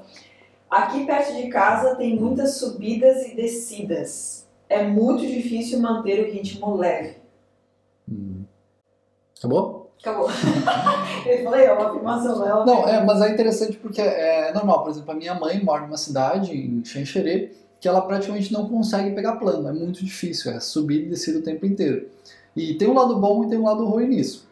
Aqui 0.70 1.06
perto 1.06 1.36
de 1.36 1.48
casa 1.48 1.96
tem 1.96 2.16
muitas 2.16 2.56
subidas 2.56 3.26
e 3.26 3.36
descidas. 3.36 4.48
É 4.68 4.84
muito 4.84 5.26
difícil 5.26 5.80
manter 5.80 6.20
o 6.20 6.32
ritmo 6.32 6.76
leve. 6.76 7.18
Hum. 8.08 8.44
Acabou? 9.38 9.92
Acabou. 10.00 10.28
Eu 11.26 11.44
falei, 11.44 11.66
é 11.66 11.74
uma 11.74 11.90
afirmação, 11.90 12.38
não 12.38 12.48
é 12.48 12.54
uma 12.54 12.66
Não, 12.66 12.88
é, 12.88 13.04
mas 13.04 13.22
é 13.22 13.32
interessante 13.32 13.78
porque 13.78 14.02
é 14.02 14.54
normal. 14.54 14.84
Por 14.84 14.92
exemplo, 14.92 15.12
a 15.12 15.16
minha 15.16 15.34
mãe 15.34 15.64
mora 15.64 15.82
numa 15.82 15.98
cidade, 15.98 16.56
em 16.56 16.84
Xanxerê, 16.86 17.52
que 17.80 17.88
ela 17.88 18.02
praticamente 18.02 18.54
não 18.54 18.70
consegue 18.70 19.12
pegar 19.16 19.38
plano. 19.38 19.68
É 19.68 19.74
muito 19.74 20.04
difícil, 20.04 20.52
é 20.52 20.60
subir 20.60 21.06
e 21.06 21.10
descer 21.10 21.36
o 21.36 21.42
tempo 21.42 21.66
inteiro. 21.66 22.08
E 22.56 22.76
tem 22.76 22.88
um 22.88 22.94
lado 22.94 23.16
bom 23.18 23.44
e 23.44 23.50
tem 23.50 23.58
um 23.58 23.66
lado 23.66 23.86
ruim 23.86 24.08
nisso. 24.08 24.49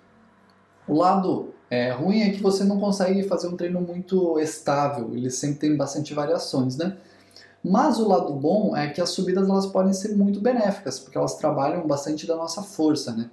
O 0.88 0.96
lado 0.96 1.54
é, 1.70 1.92
ruim 1.92 2.22
é 2.22 2.30
que 2.30 2.42
você 2.42 2.64
não 2.64 2.80
consegue 2.80 3.24
fazer 3.24 3.48
um 3.48 3.58
treino 3.58 3.82
muito 3.82 4.40
estável, 4.40 5.12
ele 5.14 5.30
sempre 5.30 5.60
tem 5.60 5.76
bastante 5.76 6.14
variações, 6.14 6.78
né? 6.78 6.98
Mas 7.64 8.00
o 8.00 8.08
lado 8.08 8.34
bom 8.34 8.76
é 8.76 8.88
que 8.88 9.02
as 9.02 9.10
subidas 9.10 9.50
elas 9.50 9.66
podem 9.66 9.92
ser 9.92 10.16
muito 10.16 10.40
benéficas, 10.40 11.00
porque 11.00 11.18
elas 11.18 11.36
trabalham 11.36 11.86
bastante 11.86 12.26
da 12.26 12.36
nossa 12.36 12.62
força, 12.62 13.14
né? 13.14 13.30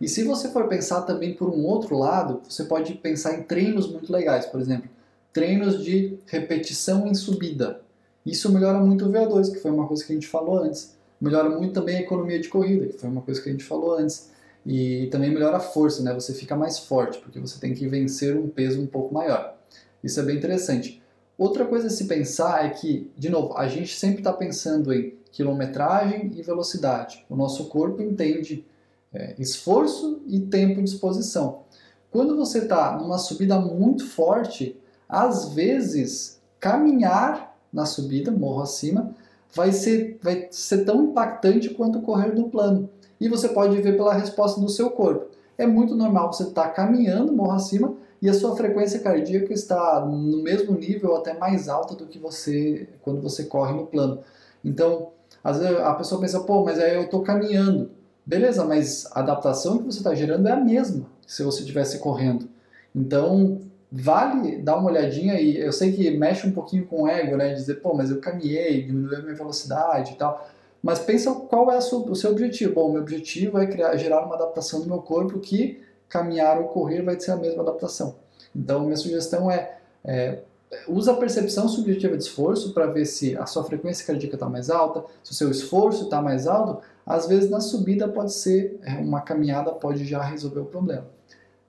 E 0.00 0.08
se 0.08 0.24
você 0.24 0.48
for 0.48 0.68
pensar 0.68 1.02
também 1.02 1.34
por 1.34 1.48
um 1.48 1.64
outro 1.64 1.96
lado, 1.96 2.40
você 2.48 2.64
pode 2.64 2.94
pensar 2.94 3.38
em 3.38 3.42
treinos 3.42 3.90
muito 3.90 4.12
legais, 4.12 4.46
por 4.46 4.60
exemplo, 4.60 4.90
treinos 5.32 5.82
de 5.82 6.18
repetição 6.26 7.06
em 7.06 7.14
subida. 7.14 7.80
Isso 8.24 8.52
melhora 8.52 8.78
muito 8.78 9.06
o 9.06 9.10
VO2, 9.10 9.52
que 9.52 9.60
foi 9.60 9.70
uma 9.70 9.86
coisa 9.86 10.04
que 10.04 10.12
a 10.12 10.14
gente 10.14 10.26
falou 10.26 10.58
antes. 10.58 10.96
Melhora 11.20 11.48
muito 11.50 11.72
também 11.72 11.96
a 11.96 12.00
economia 12.00 12.40
de 12.40 12.48
corrida, 12.48 12.86
que 12.86 12.98
foi 12.98 13.08
uma 13.08 13.22
coisa 13.22 13.40
que 13.40 13.48
a 13.48 13.52
gente 13.52 13.64
falou 13.64 13.96
antes. 13.96 14.31
E 14.64 15.08
também 15.10 15.30
melhora 15.30 15.56
a 15.56 15.60
força, 15.60 16.02
né? 16.02 16.14
Você 16.14 16.32
fica 16.32 16.54
mais 16.54 16.78
forte, 16.78 17.18
porque 17.18 17.40
você 17.40 17.58
tem 17.58 17.74
que 17.74 17.86
vencer 17.86 18.36
um 18.36 18.48
peso 18.48 18.80
um 18.80 18.86
pouco 18.86 19.12
maior. 19.12 19.56
Isso 20.02 20.20
é 20.20 20.22
bem 20.22 20.36
interessante. 20.36 21.02
Outra 21.36 21.64
coisa 21.64 21.88
a 21.88 21.90
se 21.90 22.04
pensar 22.04 22.64
é 22.64 22.70
que, 22.70 23.10
de 23.16 23.28
novo, 23.28 23.56
a 23.56 23.66
gente 23.66 23.96
sempre 23.96 24.18
está 24.18 24.32
pensando 24.32 24.92
em 24.92 25.16
quilometragem 25.32 26.30
e 26.36 26.42
velocidade. 26.42 27.24
O 27.28 27.34
nosso 27.34 27.68
corpo 27.68 28.02
entende 28.02 28.64
é, 29.12 29.34
esforço 29.38 30.22
e 30.26 30.40
tempo 30.40 30.82
de 30.82 30.90
exposição. 30.90 31.62
Quando 32.10 32.36
você 32.36 32.58
está 32.58 32.96
numa 32.96 33.18
subida 33.18 33.58
muito 33.58 34.06
forte, 34.06 34.78
às 35.08 35.48
vezes 35.48 36.40
caminhar 36.60 37.56
na 37.72 37.86
subida, 37.86 38.30
morro 38.30 38.62
acima, 38.62 39.14
vai 39.54 39.72
ser, 39.72 40.18
vai 40.22 40.46
ser 40.50 40.84
tão 40.84 41.04
impactante 41.06 41.70
quanto 41.70 42.02
correr 42.02 42.34
no 42.34 42.50
plano 42.50 42.88
e 43.22 43.28
você 43.28 43.48
pode 43.48 43.80
ver 43.80 43.96
pela 43.96 44.12
resposta 44.12 44.60
do 44.60 44.68
seu 44.68 44.90
corpo. 44.90 45.26
É 45.56 45.64
muito 45.64 45.94
normal 45.94 46.32
você 46.32 46.42
estar 46.42 46.64
tá 46.64 46.70
caminhando 46.70 47.32
morro 47.32 47.52
acima 47.52 47.94
e 48.20 48.28
a 48.28 48.34
sua 48.34 48.56
frequência 48.56 48.98
cardíaca 48.98 49.52
está 49.52 50.04
no 50.04 50.42
mesmo 50.42 50.76
nível, 50.76 51.14
até 51.14 51.32
mais 51.32 51.68
alta 51.68 51.94
do 51.94 52.06
que 52.06 52.18
você 52.18 52.88
quando 53.00 53.22
você 53.22 53.44
corre 53.44 53.74
no 53.74 53.86
plano. 53.86 54.18
Então, 54.64 55.10
às 55.44 55.60
vezes 55.60 55.76
a 55.78 55.94
pessoa 55.94 56.20
pensa, 56.20 56.40
pô, 56.40 56.64
mas 56.64 56.80
aí 56.80 56.96
eu 56.96 57.02
estou 57.02 57.22
caminhando. 57.22 57.92
Beleza, 58.26 58.64
mas 58.64 59.06
a 59.12 59.20
adaptação 59.20 59.78
que 59.78 59.84
você 59.84 59.98
está 59.98 60.12
gerando 60.16 60.48
é 60.48 60.52
a 60.52 60.56
mesma 60.56 61.06
se 61.24 61.44
você 61.44 61.60
estivesse 61.60 62.00
correndo. 62.00 62.48
Então, 62.92 63.60
vale 63.90 64.58
dar 64.58 64.78
uma 64.78 64.90
olhadinha 64.90 65.40
e 65.40 65.58
eu 65.58 65.72
sei 65.72 65.92
que 65.92 66.10
mexe 66.10 66.44
um 66.44 66.52
pouquinho 66.52 66.86
com 66.86 67.02
o 67.02 67.08
ego, 67.08 67.36
né? 67.36 67.54
Dizer, 67.54 67.76
pô, 67.76 67.94
mas 67.94 68.10
eu 68.10 68.20
caminhei, 68.20 68.82
diminuiu 68.82 69.18
a 69.18 69.22
minha 69.22 69.34
velocidade 69.36 70.12
e 70.12 70.16
tal. 70.16 70.48
Mas 70.82 70.98
pensa 70.98 71.32
qual 71.32 71.70
é 71.70 71.78
o 71.78 72.14
seu 72.14 72.30
objetivo. 72.30 72.74
Bom, 72.74 72.92
meu 72.92 73.02
objetivo 73.02 73.58
é 73.58 73.66
criar, 73.66 73.96
gerar 73.96 74.24
uma 74.24 74.34
adaptação 74.34 74.80
no 74.80 74.86
meu 74.86 74.98
corpo 74.98 75.38
que 75.38 75.80
caminhar 76.08 76.60
ou 76.60 76.68
correr 76.68 77.02
vai 77.02 77.18
ser 77.18 77.30
a 77.30 77.36
mesma 77.36 77.62
adaptação. 77.62 78.16
Então, 78.54 78.80
minha 78.80 78.96
sugestão 78.96 79.50
é, 79.50 79.78
é 80.04 80.40
usa 80.88 81.12
a 81.12 81.16
percepção 81.16 81.68
subjetiva 81.68 82.16
de 82.16 82.24
esforço 82.24 82.72
para 82.72 82.86
ver 82.86 83.04
se 83.06 83.36
a 83.36 83.46
sua 83.46 83.62
frequência 83.64 84.06
cardíaca 84.06 84.36
está 84.36 84.48
mais 84.48 84.70
alta, 84.70 85.04
se 85.22 85.32
o 85.32 85.34
seu 85.34 85.50
esforço 85.50 86.04
está 86.04 86.20
mais 86.20 86.46
alto. 86.46 86.82
Às 87.04 87.26
vezes, 87.26 87.50
na 87.50 87.60
subida 87.60 88.08
pode 88.08 88.32
ser 88.32 88.78
é, 88.82 88.94
uma 88.94 89.20
caminhada 89.20 89.72
pode 89.72 90.04
já 90.04 90.22
resolver 90.22 90.60
o 90.60 90.64
problema. 90.64 91.06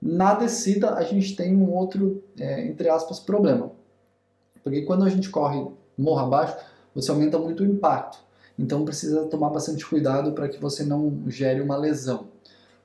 Na 0.00 0.34
descida, 0.34 0.94
a 0.94 1.02
gente 1.02 1.34
tem 1.34 1.56
um 1.56 1.72
outro, 1.72 2.22
é, 2.38 2.66
entre 2.66 2.88
aspas, 2.88 3.18
problema. 3.18 3.70
Porque 4.62 4.82
quando 4.82 5.04
a 5.04 5.08
gente 5.08 5.30
corre 5.30 5.66
morro 5.96 6.20
abaixo, 6.20 6.56
você 6.94 7.10
aumenta 7.10 7.38
muito 7.38 7.62
o 7.62 7.66
impacto. 7.66 8.18
Então 8.58 8.84
precisa 8.84 9.24
tomar 9.24 9.50
bastante 9.50 9.84
cuidado 9.84 10.32
para 10.32 10.48
que 10.48 10.60
você 10.60 10.84
não 10.84 11.22
gere 11.26 11.60
uma 11.60 11.76
lesão. 11.76 12.26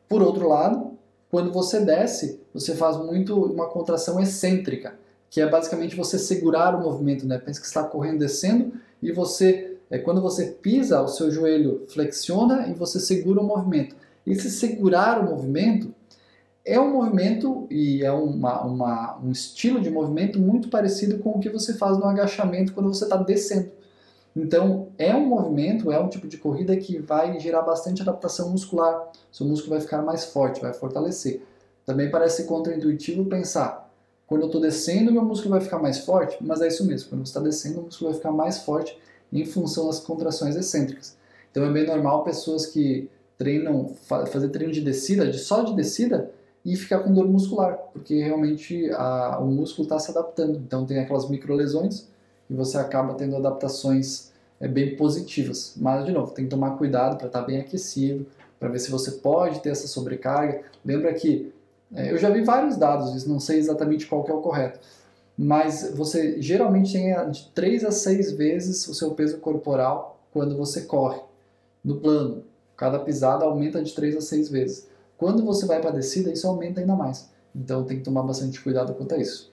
Por 0.08 0.21
outro 0.21 0.47
lado, 0.47 0.97
quando 1.29 1.51
você 1.51 1.79
desce, 1.79 2.41
você 2.53 2.75
faz 2.75 2.97
muito 2.97 3.39
uma 3.39 3.67
contração 3.67 4.19
excêntrica, 4.19 4.95
que 5.29 5.39
é 5.39 5.47
basicamente 5.47 5.95
você 5.95 6.17
segurar 6.17 6.75
o 6.75 6.82
movimento, 6.82 7.27
né? 7.27 7.38
Pensa 7.38 7.62
que 7.62 7.67
está 7.67 7.84
correndo 7.84 8.19
descendo 8.19 8.73
e 9.01 9.12
você, 9.12 9.77
é 9.91 9.99
quando 9.99 10.21
você 10.21 10.47
pisa, 10.47 11.01
o 11.01 11.08
seu 11.08 11.29
joelho 11.29 11.86
flexiona 11.88 12.67
e 12.67 12.73
você 12.73 12.99
segura 12.99 13.39
o 13.39 13.43
movimento. 13.43 13.95
Esse 14.25 14.49
segurar 14.49 15.19
o 15.19 15.29
movimento 15.29 15.93
é 16.65 16.79
um 16.79 16.91
movimento 16.91 17.67
e 17.69 18.03
é 18.03 18.12
uma, 18.12 18.63
uma, 18.63 19.19
um 19.23 19.32
estilo 19.32 19.79
de 19.79 19.89
movimento 19.89 20.39
muito 20.39 20.69
parecido 20.69 21.19
com 21.19 21.32
o 21.32 21.39
que 21.39 21.49
você 21.49 21.73
faz 21.73 21.97
no 21.97 22.05
agachamento 22.05 22.73
quando 22.73 22.93
você 22.93 23.03
está 23.03 23.17
descendo. 23.17 23.71
Então, 24.41 24.88
é 24.97 25.13
um 25.13 25.25
movimento, 25.25 25.91
é 25.91 25.99
um 25.99 26.08
tipo 26.08 26.25
de 26.25 26.38
corrida 26.38 26.75
que 26.78 26.97
vai 26.97 27.38
gerar 27.39 27.62
bastante 27.62 28.02
adaptação 28.02 28.49
muscular. 28.49 29.12
Seu 29.30 29.45
músculo 29.45 29.71
vai 29.71 29.82
ficar 29.82 30.02
mais 30.02 30.25
forte, 30.25 30.62
vai 30.62 30.71
fortalecer. 30.71 31.41
Também 31.86 32.10
parece 32.10 32.45
contraintuitivo 32.45 33.25
pensar, 33.25 33.91
quando 34.25 34.41
eu 34.41 34.47
estou 34.47 34.62
descendo, 34.62 35.12
meu 35.12 35.25
músculo 35.25 35.52
vai 35.52 35.62
ficar 35.62 35.80
mais 35.80 35.99
forte, 35.99 36.38
mas 36.39 36.62
é 36.62 36.67
isso 36.67 36.86
mesmo, 36.86 37.10
quando 37.10 37.25
você 37.25 37.32
está 37.32 37.39
descendo, 37.41 37.82
o 37.82 37.84
músculo 37.84 38.12
vai 38.12 38.17
ficar 38.17 38.32
mais 38.32 38.60
forte 38.60 38.97
em 39.34 39.43
função 39.43 39.88
das 39.88 39.99
contrações 39.99 40.56
excêntricas. 40.56 41.17
Então 41.52 41.65
é 41.65 41.71
bem 41.71 41.86
normal 41.86 42.23
pessoas 42.23 42.65
que 42.65 43.10
treinam, 43.38 43.93
fazer 44.32 44.49
treino 44.49 44.71
de 44.71 44.82
descida, 44.82 45.30
de 45.30 45.39
só 45.39 45.63
de 45.63 45.75
descida, 45.75 46.32
e 46.63 46.75
ficar 46.75 46.99
com 46.99 47.13
dor 47.13 47.28
muscular, 47.28 47.78
porque 47.91 48.21
realmente 48.21 48.89
a, 48.91 49.39
o 49.39 49.47
músculo 49.47 49.84
está 49.84 49.97
se 49.97 50.12
adaptando. 50.12 50.58
Então 50.58 50.86
tem 50.86 50.99
aquelas 50.99 51.28
microlesões 51.28 52.08
e 52.49 52.54
você 52.54 52.78
acaba 52.78 53.15
tendo 53.15 53.36
adaptações 53.36 54.29
é, 54.60 54.67
bem 54.67 54.95
positivas. 54.95 55.74
Mas, 55.78 56.06
de 56.06 56.12
novo, 56.12 56.32
tem 56.34 56.45
que 56.45 56.52
tomar 56.52 56.72
cuidado 56.72 57.17
para 57.17 57.28
estar 57.28 57.41
tá 57.41 57.45
bem 57.45 57.60
aquecido, 57.60 58.26
para 58.60 58.69
ver 58.69 58.80
se 58.80 58.91
você 58.91 59.12
pode 59.12 59.62
ter 59.62 59.69
essa 59.69 59.88
sobrecarga. 59.88 60.62
Lembra 60.84 61.13
que 61.13 61.54
é, 61.93 62.12
eu 62.12 62.17
já 62.17 62.30
vi 62.30 62.41
vários 62.41 62.78
dados, 62.78 63.26
não 63.26 63.39
sei 63.39 63.58
exatamente 63.58 64.06
qual 64.06 64.24
que 64.24 64.32
é 64.32 64.34
o 64.34 64.41
correto, 64.41 64.80
mas 65.38 65.91
você 65.95 66.41
geralmente 66.41 66.93
tem 66.93 67.32
de 67.32 67.48
3 67.56 67.86
a 67.86 67.91
6 67.91 68.34
vezes 68.34 68.88
o 68.88 68.93
seu 68.93 69.12
peso 69.12 69.38
corporal 69.39 70.19
quando 70.32 70.56
você 70.56 70.82
corre 70.82 71.19
no 71.84 71.95
plano. 72.00 72.43
Cada 72.76 73.00
pisada 73.00 73.45
aumenta 73.45 73.82
de 73.82 73.93
3 73.93 74.17
a 74.17 74.22
6 74.22 74.50
vezes. 74.50 74.88
Quando 75.17 75.43
você 75.43 75.65
vai 75.65 75.82
para 75.82 75.89
a 75.89 75.93
descida, 75.93 76.32
isso 76.32 76.48
aumenta 76.48 76.80
ainda 76.80 76.95
mais. 76.95 77.30
Então 77.56 77.84
tem 77.84 77.98
que 77.98 78.04
tomar 78.04 78.24
bastante 78.24 78.62
cuidado 78.62 78.93
quanto 78.93 79.15
a 79.15 79.17
isso. 79.17 79.52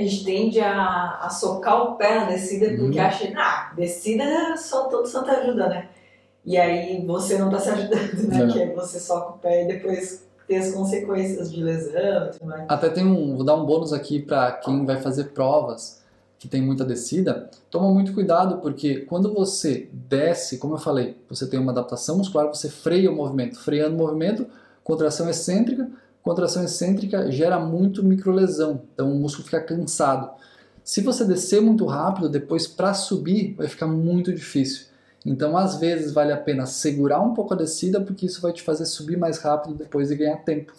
A 0.00 0.02
gente 0.02 0.24
tende 0.24 0.60
a, 0.60 1.18
a 1.22 1.30
socar 1.30 1.82
o 1.82 1.96
pé 1.96 2.20
na 2.20 2.24
descida 2.24 2.66
porque 2.76 2.98
uhum. 2.98 3.04
acha, 3.04 3.32
ah, 3.36 3.72
descida 3.76 4.24
é 4.24 4.56
só 4.56 4.84
todo 4.88 5.06
Santa 5.06 5.32
ajuda, 5.32 5.68
né? 5.68 5.88
E 6.44 6.56
aí 6.56 7.04
você 7.06 7.36
não 7.36 7.48
está 7.48 7.60
se 7.60 7.68
ajudando, 7.68 8.28
né? 8.28 8.38
Não. 8.38 8.52
Que 8.52 8.62
é 8.62 8.74
você 8.74 8.98
soca 8.98 9.30
o 9.30 9.38
pé 9.38 9.64
e 9.64 9.68
depois 9.68 10.24
tem 10.48 10.56
as 10.56 10.72
consequências 10.72 11.52
de 11.52 11.62
lesão 11.62 12.26
e 12.26 12.30
tudo 12.30 12.46
mais. 12.46 12.64
Até 12.68 12.88
tem 12.88 13.06
um, 13.06 13.36
vou 13.36 13.44
dar 13.44 13.54
um 13.54 13.66
bônus 13.66 13.92
aqui 13.92 14.20
para 14.20 14.52
quem 14.52 14.86
vai 14.86 15.00
fazer 15.00 15.24
provas 15.24 16.00
que 16.38 16.48
tem 16.48 16.62
muita 16.62 16.86
descida, 16.86 17.50
toma 17.70 17.92
muito 17.92 18.14
cuidado 18.14 18.62
porque 18.62 19.00
quando 19.00 19.30
você 19.30 19.90
desce, 19.92 20.56
como 20.56 20.74
eu 20.74 20.78
falei, 20.78 21.14
você 21.28 21.46
tem 21.46 21.60
uma 21.60 21.70
adaptação 21.70 22.16
muscular, 22.16 22.48
você 22.48 22.70
freia 22.70 23.10
o 23.10 23.14
movimento. 23.14 23.60
Freando 23.60 23.94
o 23.94 23.98
movimento, 23.98 24.46
contração 24.82 25.28
excêntrica, 25.28 25.90
contração 26.22 26.64
excêntrica 26.64 27.30
gera 27.30 27.58
muito 27.58 28.04
microlesão, 28.04 28.82
então 28.94 29.12
o 29.12 29.16
músculo 29.16 29.44
fica 29.44 29.60
cansado. 29.60 30.30
Se 30.82 31.00
você 31.00 31.24
descer 31.24 31.60
muito 31.60 31.86
rápido, 31.86 32.28
depois 32.28 32.66
para 32.66 32.94
subir 32.94 33.54
vai 33.54 33.68
ficar 33.68 33.86
muito 33.86 34.32
difícil. 34.32 34.86
Então, 35.24 35.56
às 35.56 35.76
vezes, 35.76 36.12
vale 36.12 36.32
a 36.32 36.36
pena 36.36 36.64
segurar 36.66 37.20
um 37.20 37.34
pouco 37.34 37.52
a 37.52 37.56
descida, 37.56 38.00
porque 38.00 38.26
isso 38.26 38.40
vai 38.40 38.52
te 38.52 38.62
fazer 38.62 38.86
subir 38.86 39.18
mais 39.18 39.38
rápido 39.38 39.74
depois 39.74 40.10
e 40.10 40.16
ganhar 40.16 40.38
tempo. 40.38 40.72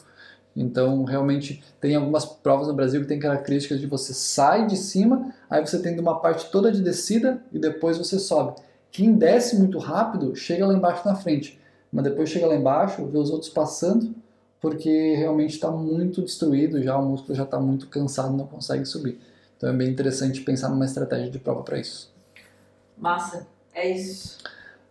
Então, 0.56 1.04
realmente, 1.04 1.64
tem 1.80 1.96
algumas 1.96 2.26
provas 2.26 2.68
no 2.68 2.74
Brasil 2.74 3.02
que 3.02 3.08
tem 3.08 3.20
características 3.20 3.80
de 3.80 3.88
você 3.88 4.14
sai 4.14 4.68
de 4.68 4.76
cima, 4.76 5.34
aí 5.50 5.66
você 5.66 5.80
tem 5.80 5.98
uma 6.00 6.20
parte 6.20 6.52
toda 6.52 6.72
de 6.72 6.82
descida 6.82 7.42
e 7.54 7.60
depois 7.60 7.98
você 7.98 8.20
sobe. 8.20 8.56
Quem 8.92 9.14
desce 9.14 9.58
muito 9.58 9.78
rápido, 9.78 10.36
chega 10.36 10.68
lá 10.68 10.74
embaixo 10.74 11.08
na 11.08 11.16
frente, 11.16 11.60
mas 11.92 12.04
depois 12.04 12.30
chega 12.30 12.48
lá 12.48 12.56
embaixo, 12.56 13.06
vê 13.06 13.18
os 13.18 13.30
outros 13.30 13.50
passando, 13.50 14.14
porque 14.62 15.16
realmente 15.16 15.56
está 15.56 15.72
muito 15.72 16.22
destruído 16.22 16.82
já, 16.82 16.96
o 16.96 17.04
músculo 17.04 17.36
já 17.36 17.44
está 17.44 17.60
muito 17.60 17.88
cansado, 17.88 18.32
não 18.38 18.46
consegue 18.46 18.86
subir. 18.86 19.20
Então 19.58 19.70
é 19.70 19.74
bem 19.74 19.90
interessante 19.90 20.42
pensar 20.42 20.70
numa 20.70 20.86
estratégia 20.86 21.30
de 21.30 21.40
prova 21.40 21.64
para 21.64 21.80
isso. 21.80 22.12
Massa, 22.96 23.48
é 23.74 23.90
isso. 23.90 24.38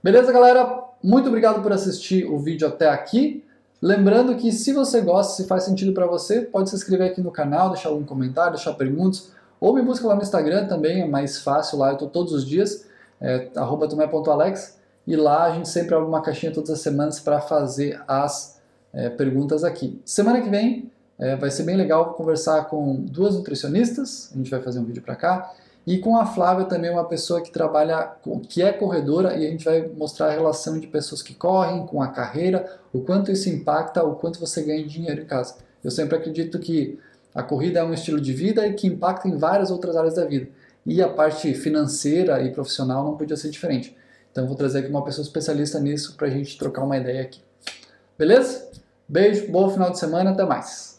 Beleza, 0.03 0.33
galera? 0.33 0.85
Muito 1.03 1.29
obrigado 1.29 1.63
por 1.63 1.73
assistir 1.73 2.25
o 2.25 2.39
vídeo 2.39 2.67
até 2.67 2.89
aqui. 2.89 3.45
Lembrando 3.81 4.35
que 4.37 4.53
se 4.53 4.73
você 4.73 5.01
gosta, 5.01 5.35
se 5.41 5.49
faz 5.49 5.63
sentido 5.63 5.93
para 5.93 6.07
você, 6.07 6.43
pode 6.43 6.69
se 6.69 6.77
inscrever 6.77 7.11
aqui 7.11 7.21
no 7.21 7.31
canal, 7.31 7.71
deixar 7.71 7.89
algum 7.89 8.05
comentário, 8.05 8.55
deixar 8.55 8.75
perguntas, 8.75 9.31
ou 9.59 9.75
me 9.75 9.83
busca 9.83 10.07
lá 10.07 10.15
no 10.15 10.23
Instagram 10.23 10.67
também, 10.67 11.03
é 11.03 11.07
mais 11.07 11.41
fácil 11.41 11.79
lá, 11.79 11.89
eu 11.89 11.95
estou 11.95 12.09
todos 12.09 12.33
os 12.33 12.47
dias, 12.47 12.87
é, 13.21 13.39
tomé.alex, 13.39 14.79
e 15.07 15.17
lá 15.17 15.45
a 15.45 15.51
gente 15.53 15.69
sempre 15.69 15.95
abre 15.95 16.07
uma 16.07 16.21
caixinha 16.21 16.53
todas 16.53 16.71
as 16.71 16.81
semanas 16.81 17.21
para 17.21 17.41
fazer 17.41 18.03
as 18.07 18.60
é, 18.93 19.09
perguntas 19.09 19.65
aqui. 19.65 20.01
Semana 20.05 20.41
que 20.41 20.49
vem 20.49 20.91
é, 21.19 21.37
vai 21.37 21.51
ser 21.51 21.65
bem 21.65 21.77
legal 21.77 22.15
conversar 22.15 22.65
com 22.65 22.95
duas 22.95 23.35
nutricionistas, 23.35 24.31
a 24.33 24.39
gente 24.39 24.51
vai 24.51 24.61
fazer 24.61 24.79
um 24.79 24.85
vídeo 24.85 25.03
para 25.03 25.15
cá, 25.15 25.53
e 25.87 25.99
com 25.99 26.17
a 26.17 26.27
Flávia 26.27 26.67
também 26.67 26.91
uma 26.91 27.05
pessoa 27.05 27.41
que 27.41 27.51
trabalha, 27.51 28.13
que 28.49 28.63
é 28.63 28.73
corredora, 28.73 29.37
e 29.37 29.47
a 29.47 29.51
gente 29.51 29.65
vai 29.65 29.89
mostrar 29.89 30.27
a 30.27 30.31
relação 30.31 30.79
de 30.79 30.87
pessoas 30.87 31.23
que 31.23 31.35
correm 31.35 31.87
com 31.87 32.03
a 32.03 32.09
carreira, 32.09 32.79
o 32.93 33.01
quanto 33.01 33.31
isso 33.31 33.49
impacta, 33.49 34.05
o 34.05 34.15
quanto 34.15 34.39
você 34.39 34.63
ganha 34.63 34.87
dinheiro 34.87 35.23
em 35.23 35.27
casa. 35.27 35.57
Eu 35.83 35.91
sempre 35.91 36.17
acredito 36.17 36.59
que 36.59 36.99
a 37.35 37.43
corrida 37.43 37.81
é 37.81 37.85
um 37.85 37.95
estilo 37.95 38.21
de 38.21 38.33
vida 38.33 38.67
e 38.67 38.75
que 38.75 38.87
impacta 38.87 39.29
em 39.29 39.37
várias 39.37 39.71
outras 39.71 39.97
áreas 39.97 40.15
da 40.15 40.25
vida. 40.25 40.49
E 40.85 41.03
a 41.03 41.09
parte 41.09 41.53
financeira 41.55 42.43
e 42.43 42.51
profissional 42.51 43.05
não 43.05 43.17
podia 43.17 43.37
ser 43.37 43.51
diferente. 43.51 43.97
Então 44.33 44.47
vou 44.47 44.57
trazer 44.57 44.81
aqui 44.81 44.91
uma 44.91 45.05
pessoa 45.05 45.25
especialista 45.25 45.79
nisso 45.81 46.15
para 46.17 46.27
a 46.27 46.31
gente 46.31 46.59
trocar 46.59 46.85
uma 46.85 46.97
ideia 46.97 47.23
aqui. 47.23 47.41
Beleza? 48.19 48.71
Beijo, 49.11 49.51
bom 49.51 49.69
final 49.69 49.91
de 49.91 49.99
semana, 49.99 50.31
até 50.31 50.45
mais. 50.45 50.90